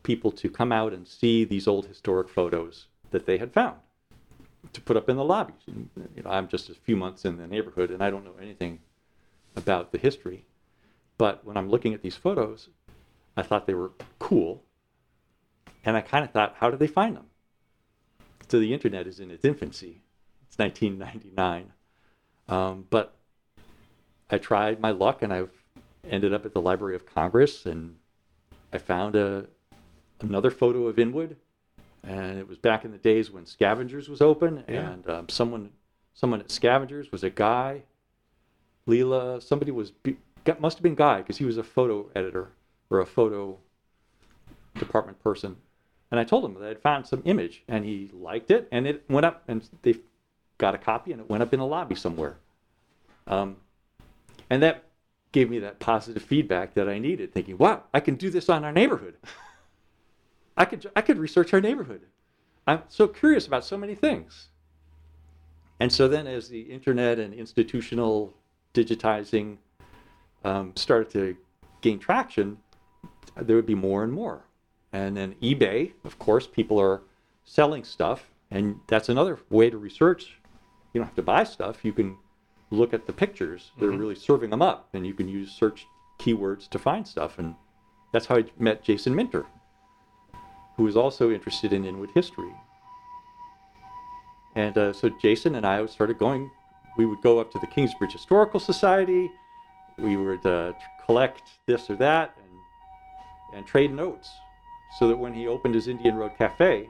[0.03, 3.77] people to come out and see these old historic photos that they had found
[4.73, 5.63] to put up in the lobbies.
[5.67, 8.81] You know, I'm just a few months in the neighborhood and I don't know anything
[9.57, 10.45] about the history.
[11.19, 12.69] But when I'm looking at these photos,
[13.37, 14.63] I thought they were cool.
[15.85, 17.27] And I kind of thought, how did they find them?
[18.49, 20.03] So the internet is in its infancy.
[20.49, 21.73] It's 1999.
[22.49, 23.15] Um, but
[24.29, 25.60] I tried my luck and I've
[26.09, 27.97] ended up at the Library of Congress and
[28.73, 29.47] I found a,
[30.21, 31.37] another photo of Inwood.
[32.03, 34.65] And it was back in the days when Scavengers was open.
[34.67, 34.91] Yeah.
[34.91, 35.71] And um, someone,
[36.15, 37.83] someone at Scavengers was a guy.
[38.89, 40.17] Leela, somebody was, be-
[40.59, 42.49] must have been Guy because he was a photo editor
[42.89, 43.59] or a photo
[44.79, 45.57] department person.
[46.11, 49.05] And I told him that I'd found some image and he liked it and it
[49.09, 49.97] went up and they
[50.59, 52.37] got a copy and it went up in a lobby somewhere.
[53.27, 53.57] Um,
[54.49, 54.85] and that
[55.33, 58.65] gave me that positive feedback that I needed, thinking, wow, I can do this on
[58.65, 59.17] our neighborhood.
[60.57, 62.03] I could, I could research our neighborhood.
[62.67, 64.49] I'm so curious about so many things.
[65.79, 68.35] And so then, as the internet and institutional
[68.75, 69.57] digitizing
[70.45, 71.37] um, started to
[71.81, 72.59] gain traction,
[73.37, 74.45] there would be more and more.
[74.93, 77.03] And then eBay, of course, people are
[77.45, 80.39] selling stuff, and that's another way to research.
[80.93, 81.85] You don't have to buy stuff.
[81.85, 82.17] You can
[82.71, 83.73] look at the pictures.
[83.79, 85.87] They're really serving them up, and you can use search
[86.19, 87.39] keywords to find stuff.
[87.39, 87.55] And
[88.13, 89.47] that's how I met Jason Minter,
[90.77, 92.53] who was also interested in Inwood history.
[94.55, 96.51] And uh, so Jason and I started going.
[96.97, 99.31] We would go up to the Kingsbridge Historical Society.
[99.97, 100.73] We would uh,
[101.07, 104.29] collect this or that and, and trade notes.
[104.99, 106.89] So that when he opened his Indian Road Cafe,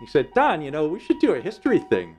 [0.00, 2.16] he said, Don, you know, we should do a history thing.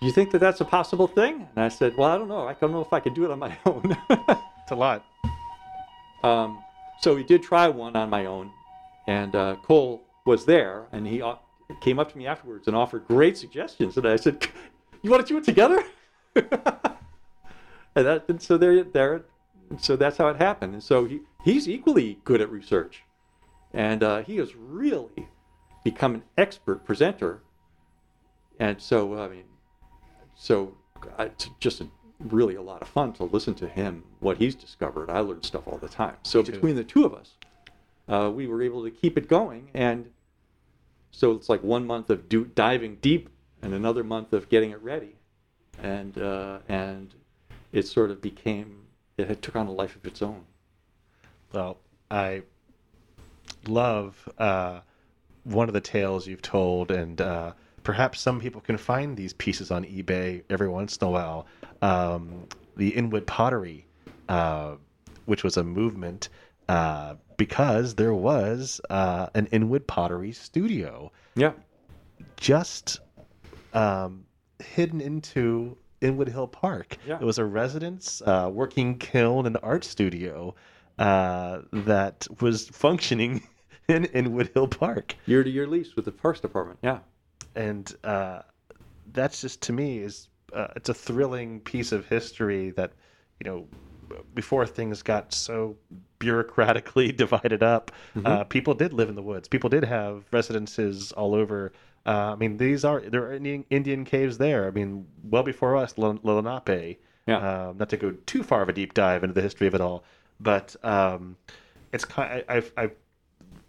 [0.00, 1.46] Do you think that that's a possible thing?
[1.54, 2.48] And I said, Well, I don't know.
[2.48, 3.96] I don't know if I could do it on my own.
[4.08, 5.04] It's a lot.
[6.22, 6.62] Um,
[7.00, 8.50] so we did try one on my own,
[9.06, 11.34] and uh, Cole was there, and he uh,
[11.80, 13.96] came up to me afterwards and offered great suggestions.
[13.96, 14.48] And I said,
[15.02, 15.82] "You want to do it together?"
[16.34, 16.46] and
[17.94, 19.22] that, and so there, there,
[19.78, 20.74] so that's how it happened.
[20.74, 23.02] And so he, he's equally good at research,
[23.74, 25.28] and uh, he has really
[25.84, 27.42] become an expert presenter.
[28.58, 29.44] And so, I mean,
[30.40, 30.74] so
[31.18, 31.86] it's just a,
[32.18, 35.10] really a lot of fun to listen to him what he's discovered.
[35.10, 36.16] I learn stuff all the time.
[36.22, 37.34] So between the two of us
[38.08, 40.10] uh, we were able to keep it going and
[41.10, 43.28] so it's like one month of do, diving deep
[43.62, 45.16] and another month of getting it ready.
[45.82, 47.14] And uh, and
[47.72, 50.44] it sort of became it had took on a life of its own.
[51.52, 51.78] Well,
[52.10, 52.42] I
[53.66, 54.80] love uh,
[55.44, 57.52] one of the tales you've told, and uh,
[57.90, 61.44] perhaps some people can find these pieces on eBay every once in a while.
[61.82, 63.84] Um, the Inwood pottery,
[64.28, 64.76] uh,
[65.24, 66.28] which was a movement
[66.68, 71.50] uh, because there was uh, an Inwood pottery studio yeah
[72.36, 73.00] just
[73.74, 74.24] um,
[74.60, 76.96] hidden into Inwood Hill Park.
[77.04, 77.18] Yeah.
[77.20, 80.54] It was a residence, uh, working kiln, and art studio
[81.00, 83.42] uh, that was functioning
[83.88, 85.16] in Inwood Hill Park.
[85.26, 87.00] year to year lease with the parks department yeah
[87.60, 88.40] And uh,
[89.12, 92.92] that's just to me is uh, it's a thrilling piece of history that
[93.38, 93.66] you know
[94.34, 95.76] before things got so
[96.18, 97.92] bureaucratically divided up,
[98.24, 99.46] uh, people did live in the woods.
[99.46, 101.72] People did have residences all over.
[102.06, 104.66] Uh, I mean, these are there are Indian, Indian caves there.
[104.66, 106.98] I mean, well before us, Lenape.
[107.26, 107.68] Yeah.
[107.68, 109.82] Um, not to go too far of a deep dive into the history of it
[109.82, 110.02] all,
[110.40, 111.36] but um,
[111.92, 112.42] it's kind.
[112.48, 112.90] I, I, I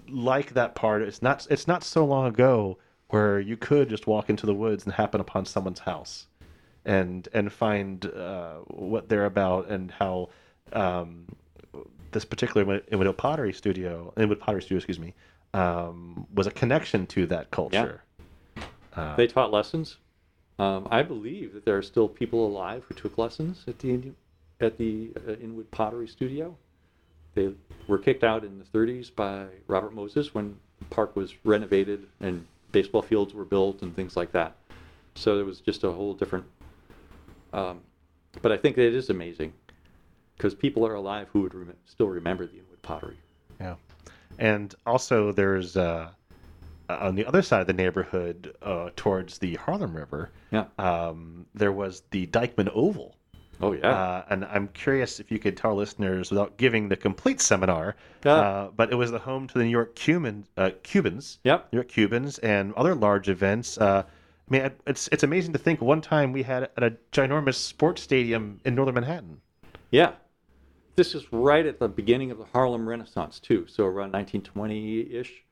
[0.07, 1.01] like that part.
[1.01, 1.45] It's not.
[1.49, 2.77] It's not so long ago
[3.11, 6.27] where you could just walk into the woods and happen upon someone's house,
[6.85, 10.29] and and find uh, what they're about and how
[10.73, 11.27] um,
[12.11, 15.13] this particular Inwood Pottery Studio, Inwood Pottery Studio, excuse me,
[15.53, 18.03] um, was a connection to that culture.
[18.95, 19.97] Uh, they taught lessons.
[20.59, 24.11] Um, I believe that there are still people alive who took lessons at the
[24.59, 26.55] at the uh, Inwood Pottery Studio.
[27.33, 27.53] They
[27.87, 32.45] were kicked out in the 30s by Robert Moses when the park was renovated and
[32.71, 34.55] baseball fields were built and things like that.
[35.15, 36.45] So it was just a whole different.
[37.53, 37.81] Um,
[38.41, 39.53] but I think that it is amazing
[40.37, 43.17] because people are alive who would rem- still remember the Inwood pottery.
[43.59, 43.75] Yeah,
[44.39, 46.09] and also there's uh,
[46.89, 50.65] on the other side of the neighborhood, uh, towards the Harlem River, Yeah.
[50.79, 53.15] um, there was the Dyckman Oval.
[53.61, 53.89] Oh yeah.
[53.89, 57.95] Uh, and I'm curious if you could tell listeners, without giving the complete seminar,
[58.25, 58.33] Yeah.
[58.33, 61.71] uh, but it was the home to the New York Cuban, uh, Cubans, yep.
[61.71, 63.77] New York Cubans, and other large events.
[63.77, 65.81] Uh, I mean, it's it's amazing to think.
[65.81, 69.39] One time we had at a ginormous sports stadium in northern Manhattan.
[69.91, 70.13] Yeah,
[70.95, 73.65] this is right at the beginning of the Harlem Renaissance too.
[73.67, 75.43] So around 1920-ish,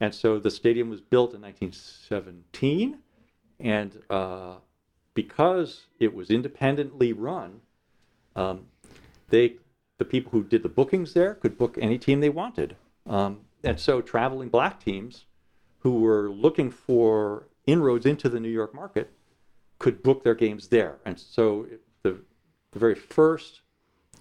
[0.00, 2.98] and so the stadium was built in 1917,
[3.60, 4.54] and uh,
[5.18, 7.60] because it was independently run,
[8.36, 8.66] um,
[9.30, 9.56] they
[9.98, 12.76] the people who did the bookings there could book any team they wanted.
[13.04, 15.24] Um, and so traveling black teams
[15.80, 19.10] who were looking for inroads into the New York market
[19.80, 20.98] could book their games there.
[21.04, 21.66] And so
[22.04, 22.20] the,
[22.70, 23.62] the very first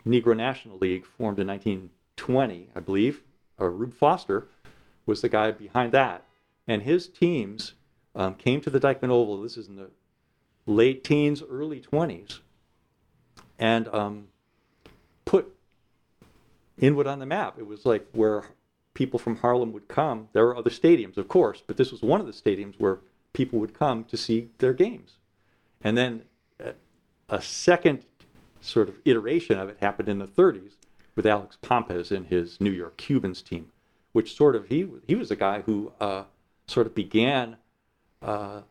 [0.04, 3.22] Negro National League formed in 1920, I believe,
[3.60, 4.48] or Rube Foster
[5.06, 6.24] was the guy behind that.
[6.68, 7.74] And his teams
[8.16, 9.44] um, came to the Dyckman Oval.
[9.44, 9.92] This is in the
[10.67, 12.39] late teens, early 20s,
[13.58, 14.27] and um,
[15.25, 15.56] put
[16.77, 17.58] Inwood on the map.
[17.58, 18.43] It was like where
[18.93, 20.30] people from Harlem would come.
[20.34, 22.99] There were other stadiums, of course, but this was one of the stadiums where
[23.34, 25.17] people would come to see their games.
[25.84, 26.23] And then
[27.30, 28.06] a second
[28.62, 30.73] sort of iteration of it happened in the 30s
[31.15, 33.71] with Alex Pompez and his New York Cubans team,
[34.12, 36.23] which sort of he he was a guy who uh,
[36.67, 37.58] sort of began
[38.21, 38.62] uh,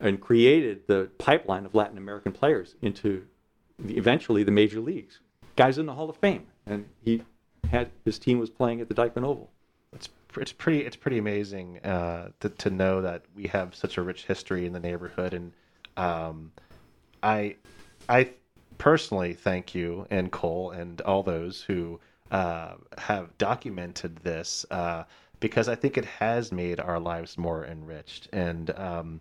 [0.00, 3.26] and created the pipeline of Latin American players into
[3.78, 5.20] the, eventually the major leagues.
[5.56, 7.22] Guys in the Hall of Fame, and he
[7.70, 9.50] had his team was playing at the Dyckman Oval.
[9.92, 14.02] It's it's pretty it's pretty amazing uh, to to know that we have such a
[14.02, 15.52] rich history in the neighborhood, and
[15.96, 16.52] um,
[17.22, 17.56] I
[18.08, 18.30] I
[18.78, 25.04] personally thank you and Cole and all those who uh, have documented this uh,
[25.40, 29.20] because I think it has made our lives more enriched, and um,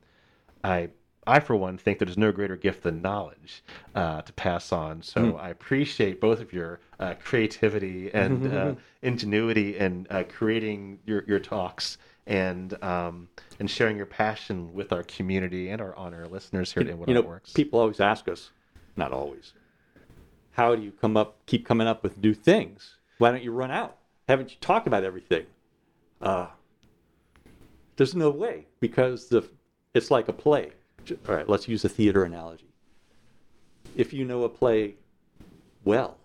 [0.63, 0.89] I
[1.25, 3.63] I, for one, think that there's no greater gift than knowledge
[3.95, 5.01] uh, to pass on.
[5.01, 5.39] So mm.
[5.39, 11.39] I appreciate both of your uh, creativity and uh, ingenuity in uh, creating your, your
[11.39, 13.27] talks and um,
[13.59, 17.13] and sharing your passion with our community and our honor listeners here at Inwood you
[17.13, 17.51] know, Works.
[17.51, 18.51] People always ask us,
[18.95, 19.53] not always,
[20.51, 22.97] how do you come up, keep coming up with new things?
[23.17, 23.97] Why don't you run out?
[24.29, 25.45] Haven't you talked about everything?
[26.21, 26.47] Uh,
[27.97, 29.43] there's no way because the
[29.93, 30.71] it's like a play
[31.27, 32.67] all right, let's use a theater analogy.
[33.95, 34.95] If you know a play
[35.83, 36.17] well,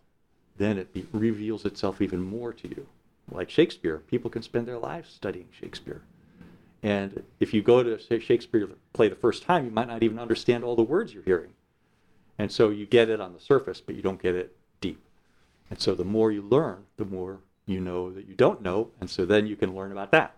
[0.56, 2.86] then it be, reveals itself even more to you.
[3.30, 6.02] Like Shakespeare, people can spend their lives studying Shakespeare.
[6.82, 10.18] And if you go to say, Shakespeare play the first time, you might not even
[10.18, 11.52] understand all the words you're hearing.
[12.38, 15.02] And so you get it on the surface, but you don't get it deep.
[15.70, 19.10] And so the more you learn, the more you know that you don't know, and
[19.10, 20.36] so then you can learn about that,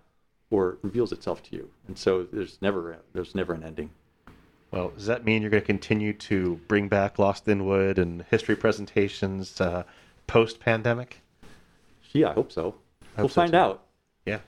[0.51, 1.71] or reveals itself to you.
[1.87, 3.91] And so there's never there's never an ending.
[4.71, 8.55] Well, does that mean you're going to continue to bring back Lost Inwood and history
[8.55, 9.83] presentations uh,
[10.29, 11.23] post pandemic?
[12.13, 12.77] Yeah, I hope so.
[13.17, 13.59] I we'll so find too.
[13.59, 13.83] out.
[14.27, 14.39] Yeah.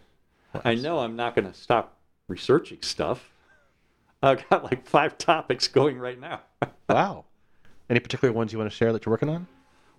[0.52, 1.96] Well, I know I'm not going to stop
[2.28, 3.30] researching stuff.
[4.22, 6.42] I've got like five topics going right now.
[6.88, 7.24] wow.
[7.90, 9.48] Any particular ones you want to share that you're working on?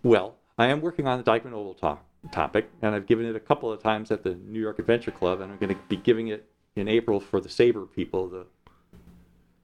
[0.04, 3.39] Well, I am working on the Dyckman Oval talk, topic, and I've given it a
[3.39, 6.29] couple of times at the New York Adventure Club, and I'm going to be giving
[6.29, 8.45] it in April for the SABR people, the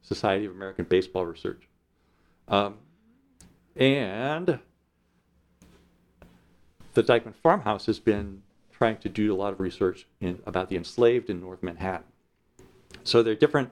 [0.02, 1.68] Society of American Baseball Research.
[2.48, 2.78] Um,
[3.76, 4.60] and
[6.94, 8.42] the Dyckman Farmhouse has been
[8.72, 12.08] trying to do a lot of research in, about the enslaved in North Manhattan.
[13.04, 13.72] So there are different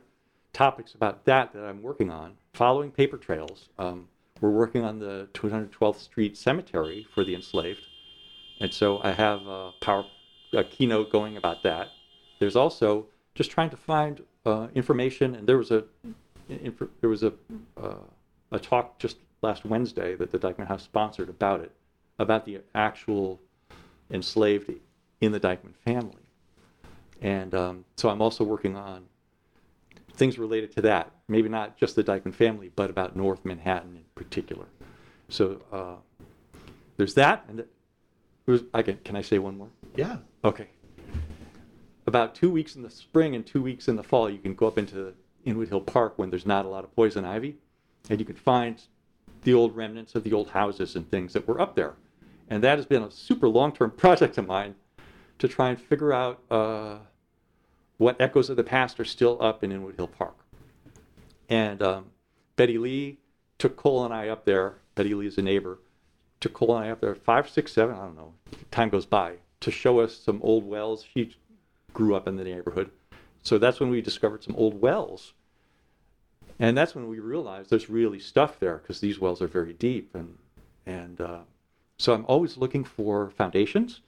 [0.54, 2.38] topics about that that I'm working on.
[2.54, 4.08] Following paper trails, um,
[4.42, 7.82] we're working on the 212th Street Cemetery for the enslaved.
[8.60, 10.06] And so I have a, power,
[10.54, 11.90] a keynote going about that.
[12.40, 15.84] There's also just trying to find uh, information, and there was a
[17.02, 17.34] there was a
[17.82, 17.96] uh,
[18.52, 21.72] a talk just last Wednesday that the Dyckman House sponsored about it,
[22.18, 23.42] about the actual
[24.10, 24.72] enslaved
[25.20, 26.24] in the Dyckman family,
[27.22, 29.06] and um, so I'm also working on
[30.14, 31.12] things related to that.
[31.28, 34.66] Maybe not just the Dyckman family, but about North Manhattan in particular.
[35.30, 35.96] So uh,
[36.96, 37.66] there's that, and
[38.52, 39.70] was, I can can I say one more?
[39.96, 40.18] Yeah.
[40.44, 40.68] Okay
[42.08, 44.66] about two weeks in the spring and two weeks in the fall, you can go
[44.66, 45.14] up into
[45.46, 47.58] Inwood Hill Park when there's not a lot of poison ivy,
[48.10, 48.82] and you can find
[49.44, 51.96] the old remnants of the old houses and things that were up there.
[52.50, 54.76] And that has been a super long-term project of mine
[55.40, 57.00] to try and figure out uh,
[57.98, 60.38] what echoes of the past are still up in Inwood Hill Park.
[61.50, 62.06] And um,
[62.56, 63.20] Betty Lee
[63.58, 64.78] took Cole and I up there.
[64.96, 65.80] Betty Lee is a neighbor.
[66.46, 68.34] I up there five, six, seven, I don't know.
[68.72, 71.06] Time goes by to show us some old wells.
[71.14, 71.36] She
[71.94, 72.92] grew up in the neighborhood.
[73.44, 75.34] So that's when we discovered some old wells.
[76.60, 80.14] And that's when we realized there's really stuff there because these wells are very deep.
[80.16, 80.38] And,
[80.86, 81.40] and uh,
[81.98, 84.02] so I'm always looking for foundations.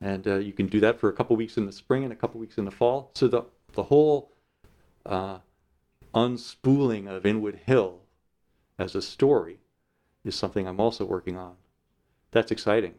[0.00, 2.16] And uh, you can do that for a couple weeks in the spring and a
[2.16, 3.10] couple weeks in the fall.
[3.14, 4.32] So the, the whole
[5.04, 5.38] uh,
[6.14, 8.00] unspooling of Inwood Hill
[8.78, 9.58] as a story
[10.24, 11.54] is something I'm also working on.
[12.30, 12.94] That's exciting.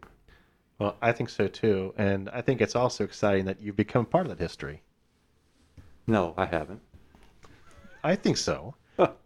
[0.80, 4.28] Well, I think so too, and I think it's also exciting that you've become part
[4.28, 4.82] of that history.
[6.06, 6.82] No, I haven't.
[8.04, 8.76] I think so.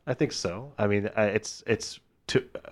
[0.08, 0.74] I think so.
[0.78, 2.70] I mean, it's it's to uh,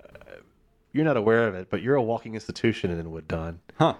[0.91, 3.59] you're not aware of it, but you're a walking institution in Inwood, Don.
[3.77, 3.95] Huh.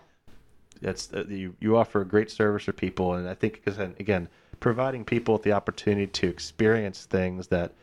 [0.82, 4.27] It's uh, you you offer a great service for people, and I think because again,
[4.59, 7.73] providing people with the opportunity to experience things that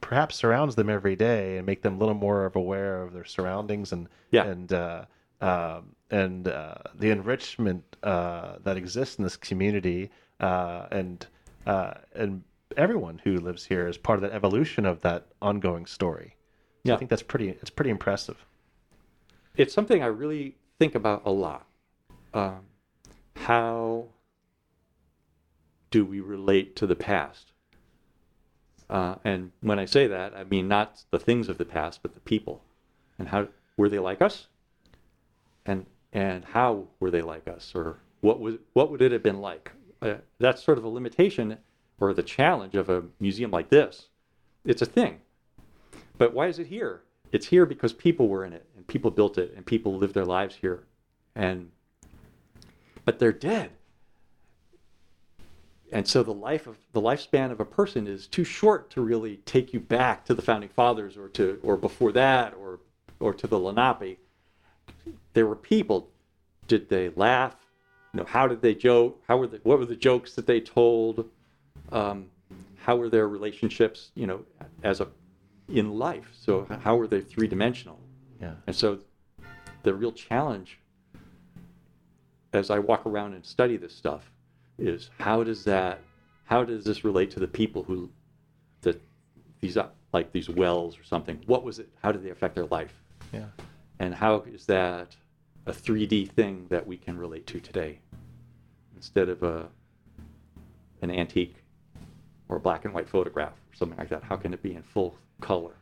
[0.00, 3.24] perhaps surrounds them every day and make them a little more of aware of their
[3.24, 4.44] surroundings and Yeah.
[4.44, 5.04] and uh,
[5.40, 11.26] um, and uh, the enrichment uh, that exists in this community uh, and
[11.66, 12.42] uh, and
[12.76, 16.36] everyone who lives here is part of that evolution of that ongoing story.
[16.84, 16.94] So Yeah.
[16.94, 18.44] I think that's pretty it's pretty impressive.
[19.56, 21.66] It's something I really think about a lot.
[22.32, 22.60] Um,
[23.34, 24.08] how
[25.90, 27.52] do we relate to the past?
[28.90, 32.14] Uh, and when I say that, I mean not the things of the past, but
[32.14, 32.62] the people.
[33.18, 34.48] And how were they like us?
[35.66, 37.72] And and how were they like us?
[37.74, 39.72] Or what was what would it have been like?
[40.00, 41.58] Uh, that's sort of a limitation
[42.00, 44.08] or the challenge of a museum like this.
[44.64, 45.20] It's a thing.
[46.16, 47.02] But why is it here?
[47.32, 50.24] It's here because people were in it and people built it and people lived their
[50.24, 50.84] lives here.
[51.34, 51.70] And
[53.04, 53.70] but they're dead.
[55.92, 59.36] And so the life of the lifespan of a person is too short to really
[59.38, 62.80] take you back to the founding fathers or to or before that or
[63.20, 64.18] or to the Lenape.
[65.32, 66.10] There were people.
[66.66, 67.56] Did they laugh?
[68.12, 69.22] You know, how did they joke?
[69.26, 71.28] How were the, what were the jokes that they told?
[71.90, 72.26] Um,
[72.76, 74.10] how were their relationships?
[74.14, 74.44] You know,
[74.82, 75.08] as a
[75.68, 76.30] in life.
[76.38, 78.00] So how were they three dimensional?
[78.40, 78.54] Yeah.
[78.66, 78.98] And so
[79.82, 80.78] the real challenge
[82.52, 84.30] as I walk around and study this stuff
[84.78, 86.00] is how does that
[86.44, 88.10] how does this relate to the people who
[88.82, 89.00] that
[89.60, 91.42] these uh, like these wells or something?
[91.46, 92.94] What was it how did they affect their life?
[93.32, 93.46] Yeah.
[93.98, 95.14] and how is that
[95.66, 97.98] a 3D thing that we can relate to today?
[98.96, 99.68] Instead of a
[101.02, 101.56] an antique
[102.48, 104.82] or a black and white photograph or something like that how can it be in
[104.82, 105.74] full color?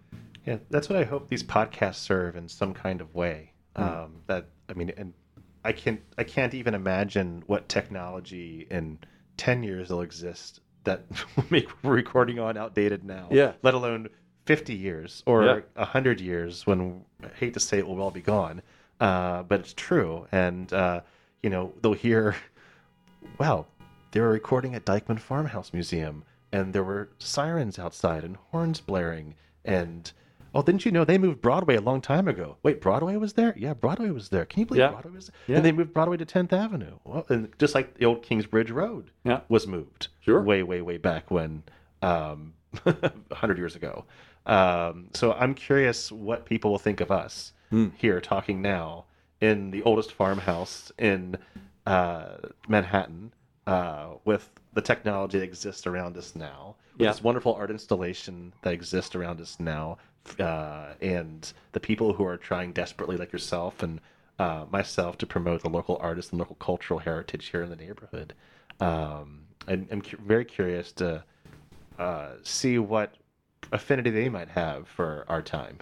[0.45, 3.53] Yeah, that's what I hope these podcasts serve in some kind of way.
[3.75, 5.13] Um, that I mean, and
[5.67, 8.99] I can't I can't even imagine what technology in
[9.37, 11.03] ten years will exist that
[11.37, 13.29] will make recording on outdated now.
[13.33, 13.53] Yeah.
[13.63, 14.09] Let alone
[14.45, 15.61] fifty years or Yeah.
[15.75, 18.63] a hundred years when I hate to say it will all be gone,
[19.01, 20.27] uh, but it's true.
[20.31, 21.01] And uh,
[21.43, 22.37] you know they'll hear,
[23.39, 23.67] wow,
[24.13, 29.35] they were recording at Dyckman Farmhouse Museum, and there were sirens outside and horns blaring,
[29.65, 30.13] and
[30.57, 32.57] oh, didn't you know they moved Broadway a long time ago?
[32.63, 33.55] Wait, Broadway was there?
[33.57, 34.45] Yeah, Broadway was there.
[34.45, 34.91] Can you believe Yeah.
[34.91, 35.27] Broadway was?
[35.27, 35.35] there?
[35.47, 35.57] Yeah.
[35.57, 39.11] And they moved Broadway to Tenth Avenue, well, and just like the old Kingsbridge Road
[39.25, 40.43] yeah was moved Sure.
[40.43, 41.63] way, way, way back when,
[42.03, 42.55] um,
[42.87, 44.05] a hundred years ago.
[44.47, 47.89] Um, so I'm curious what people will think of us Hmm.
[47.97, 49.07] here talking now
[49.41, 51.37] in the oldest farmhouse in
[51.87, 52.37] uh,
[52.69, 53.33] Manhattan
[53.67, 57.11] uh, with the technology that exists around us now, with Yeah.
[57.13, 59.99] this wonderful art installation that exists around us now,
[60.41, 64.01] uh, and the people who are trying desperately, like yourself and
[64.39, 68.35] uh, myself, to promote the local artists and local cultural heritage here in the neighborhood.
[68.81, 71.25] Um, and I'm cu- very curious to
[71.99, 73.15] uh, see what
[73.73, 75.79] affinity they might have for our time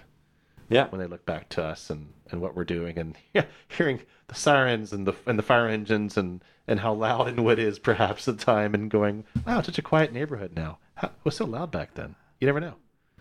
[0.69, 3.99] yeah when they look back to us and, and what we're doing and yeah, hearing
[4.27, 8.27] the sirens and the and the fire engines and, and how loud Inwood is perhaps
[8.27, 10.79] at the time and going, wow, it's such a quiet neighborhood now.
[10.95, 12.15] How, it was so loud back then.
[12.39, 12.73] You never know.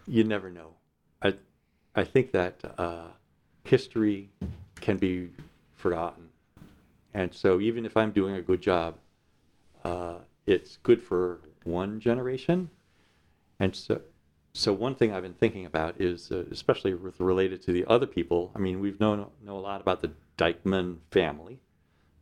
[0.07, 0.71] you never know.
[1.25, 1.35] I,
[1.95, 3.09] I think that uh,
[3.65, 4.31] history
[4.81, 5.31] can be
[5.75, 6.29] forgotten,
[7.13, 8.95] and so even if I'm doing a good job,
[9.85, 12.71] uh, it's good for one generation,
[13.59, 14.01] and so.
[14.57, 18.07] So one thing I've been thinking about is, uh, especially with related to the other
[18.07, 18.53] people.
[18.55, 21.59] I mean, we've known know a lot about the Dyckman family,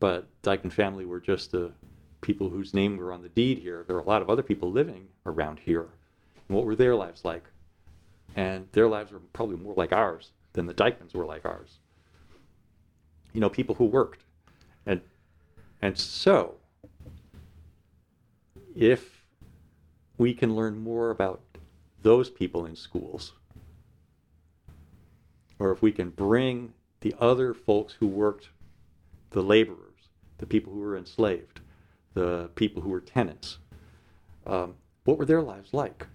[0.01, 1.73] but Dyckman family were just the
[2.23, 3.85] people whose name were on the deed here.
[3.87, 5.89] There were a lot of other people living around here.
[6.49, 7.45] And what were their lives like?
[8.35, 11.79] And their lives were probably more like ours than the Dyckmans were like ours.
[13.33, 14.25] You know, people who worked,
[14.87, 15.01] and
[15.81, 16.57] and so
[18.75, 19.25] if
[20.19, 21.41] we can learn more about
[22.03, 23.33] those people in schools,
[25.59, 28.51] or if we can bring the other folks who worked,
[29.31, 30.09] the laborers,
[30.39, 31.61] the people who were enslaved,
[32.15, 33.59] the people who were tenants,
[34.47, 34.75] um,
[35.05, 36.07] what were their lives like?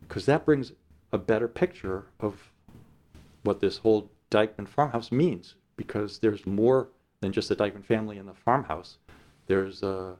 [0.00, 0.72] Because that brings
[1.12, 2.50] a better picture of
[3.44, 5.54] what this whole Dyckman farmhouse means.
[5.76, 6.88] Because there's more
[7.20, 8.98] than just the Dyckman family in the farmhouse.
[9.46, 10.16] There's a,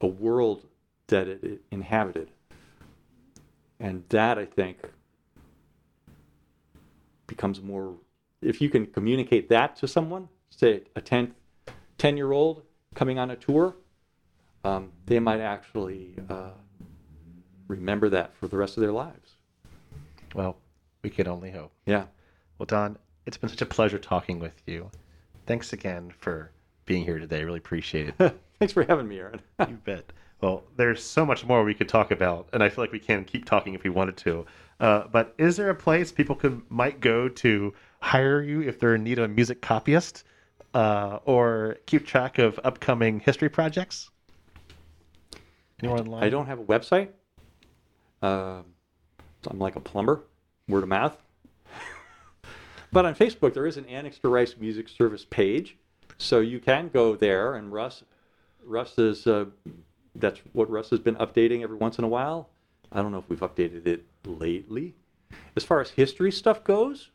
[0.00, 0.66] a world
[1.08, 2.30] that it, it inhabited.
[3.80, 4.78] and that I think
[7.26, 7.94] becomes more.
[8.42, 11.34] If you can communicate that to someone, say a 10,
[11.98, 12.62] 10 year old
[12.94, 13.76] coming on a tour,
[14.64, 16.50] um, they might actually uh,
[17.68, 19.23] remember that for the rest of their lives.
[20.34, 20.56] Well,
[21.02, 21.72] we can only hope.
[21.86, 22.04] Yeah.
[22.58, 24.90] Well, Don, it's been such a pleasure talking with you.
[25.46, 26.50] Thanks again for
[26.86, 27.38] being here today.
[27.38, 28.40] I really appreciate it.
[28.58, 29.40] Thanks for having me, Aaron.
[29.68, 30.12] you bet.
[30.40, 33.24] Well, there's so much more we could talk about, and I feel like we can
[33.24, 34.44] keep talking if we wanted to.
[34.80, 38.96] Uh, but is there a place people could might go to hire you if they're
[38.96, 40.24] in need of a music copyist,
[40.74, 44.10] uh, or keep track of upcoming history projects?
[45.80, 46.24] Anyone online?
[46.24, 47.08] I don't have a website.
[49.46, 50.22] Uh, I'm like a plumber,
[50.68, 51.16] word of mouth.
[52.92, 55.76] but on Facebook, there is an Annex to Rice Music Service page,
[56.18, 57.54] so you can go there.
[57.54, 58.02] And Russ,
[58.64, 59.46] Russ is uh,
[60.14, 62.48] that's what Russ has been updating every once in a while.
[62.92, 64.94] I don't know if we've updated it lately.
[65.56, 67.10] As far as history stuff goes,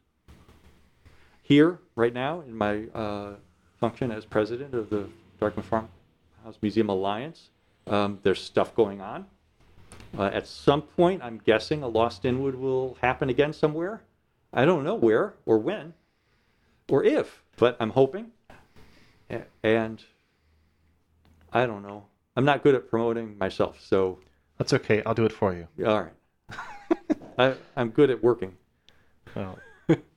[1.42, 3.36] here right now in my uh,
[3.80, 5.10] function as president of the
[5.42, 7.50] Dyckman Farmhouse Museum Alliance,
[7.88, 9.26] um, there's stuff going on.
[10.18, 14.02] Uh, at some point, I'm guessing a Lost Inwood will happen again somewhere.
[14.52, 15.94] I don't know where or when
[16.90, 18.32] or if, but I'm hoping.
[19.64, 20.04] And
[21.54, 22.06] I don't know.
[22.36, 24.20] I'm not good at promoting myself, so
[24.58, 25.04] That's okay.
[25.06, 25.68] I'll do it for you.
[25.86, 26.58] all right.
[27.38, 28.56] I, I'm good at working.
[29.36, 29.60] Well,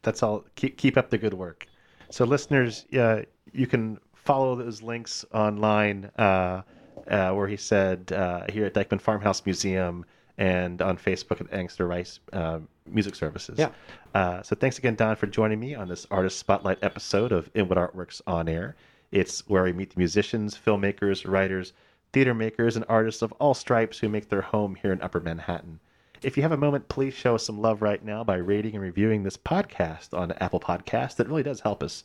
[0.03, 0.45] that's all.
[0.55, 1.66] Keep keep up the good work.
[2.11, 3.22] So, listeners, uh,
[3.53, 6.62] you can follow those links online uh,
[7.09, 10.05] uh, where he said uh, here at Dyckman Farmhouse Museum
[10.38, 13.59] and on Facebook at Angster Rice uh, Music Services.
[13.59, 13.70] Yeah.
[14.14, 17.78] Uh, so, thanks again, Don, for joining me on this Artist Spotlight episode of Inwood
[17.78, 18.76] Artworks on Air.
[19.11, 21.72] It's where we meet the musicians, filmmakers, writers,
[22.12, 25.80] theater makers, and artists of all stripes who make their home here in Upper Manhattan.
[26.22, 28.82] If you have a moment, please show us some love right now by rating and
[28.82, 31.16] reviewing this podcast on Apple Podcasts.
[31.16, 32.05] That really does help us.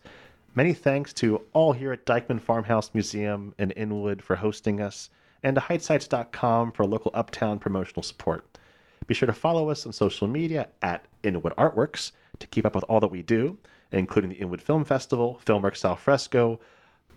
[0.57, 5.11] Many thanks to all here at Dyckman Farmhouse Museum in Inwood for hosting us,
[5.43, 8.57] and to Heightsites.com for local uptown promotional support.
[9.05, 12.85] Be sure to follow us on social media at Inwood Artworks to keep up with
[12.85, 13.55] all that we do,
[13.91, 16.59] including the Inwood Film Festival, Filmworks Al Fresco,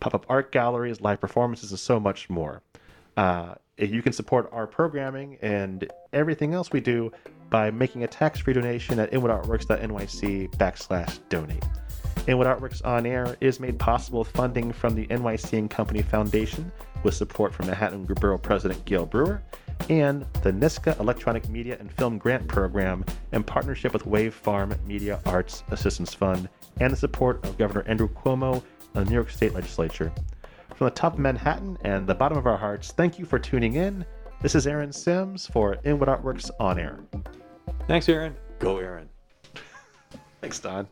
[0.00, 2.60] pop up art galleries, live performances, and so much more.
[3.16, 7.10] Uh, you can support our programming and everything else we do
[7.48, 11.64] by making a tax-free donation at inwoodartworks.nyc backslash donate.
[12.26, 16.70] Inwood Artworks On Air is made possible with funding from the NYC and Company Foundation
[17.02, 19.42] with support from Manhattan Borough President Gale Brewer
[19.88, 25.20] and the NYSCA Electronic Media and Film Grant Program in partnership with Wave Farm Media
[25.26, 26.48] Arts Assistance Fund
[26.80, 28.62] and the support of Governor Andrew Cuomo
[28.94, 30.12] and the New York State Legislature.
[30.76, 33.74] From the top of Manhattan and the bottom of our hearts, thank you for tuning
[33.74, 34.04] in.
[34.40, 37.00] This is Aaron Sims for Inwood Artworks On Air.
[37.86, 38.36] Thanks, Aaron.
[38.58, 39.08] Go, Aaron.
[40.40, 40.86] Thanks, Don.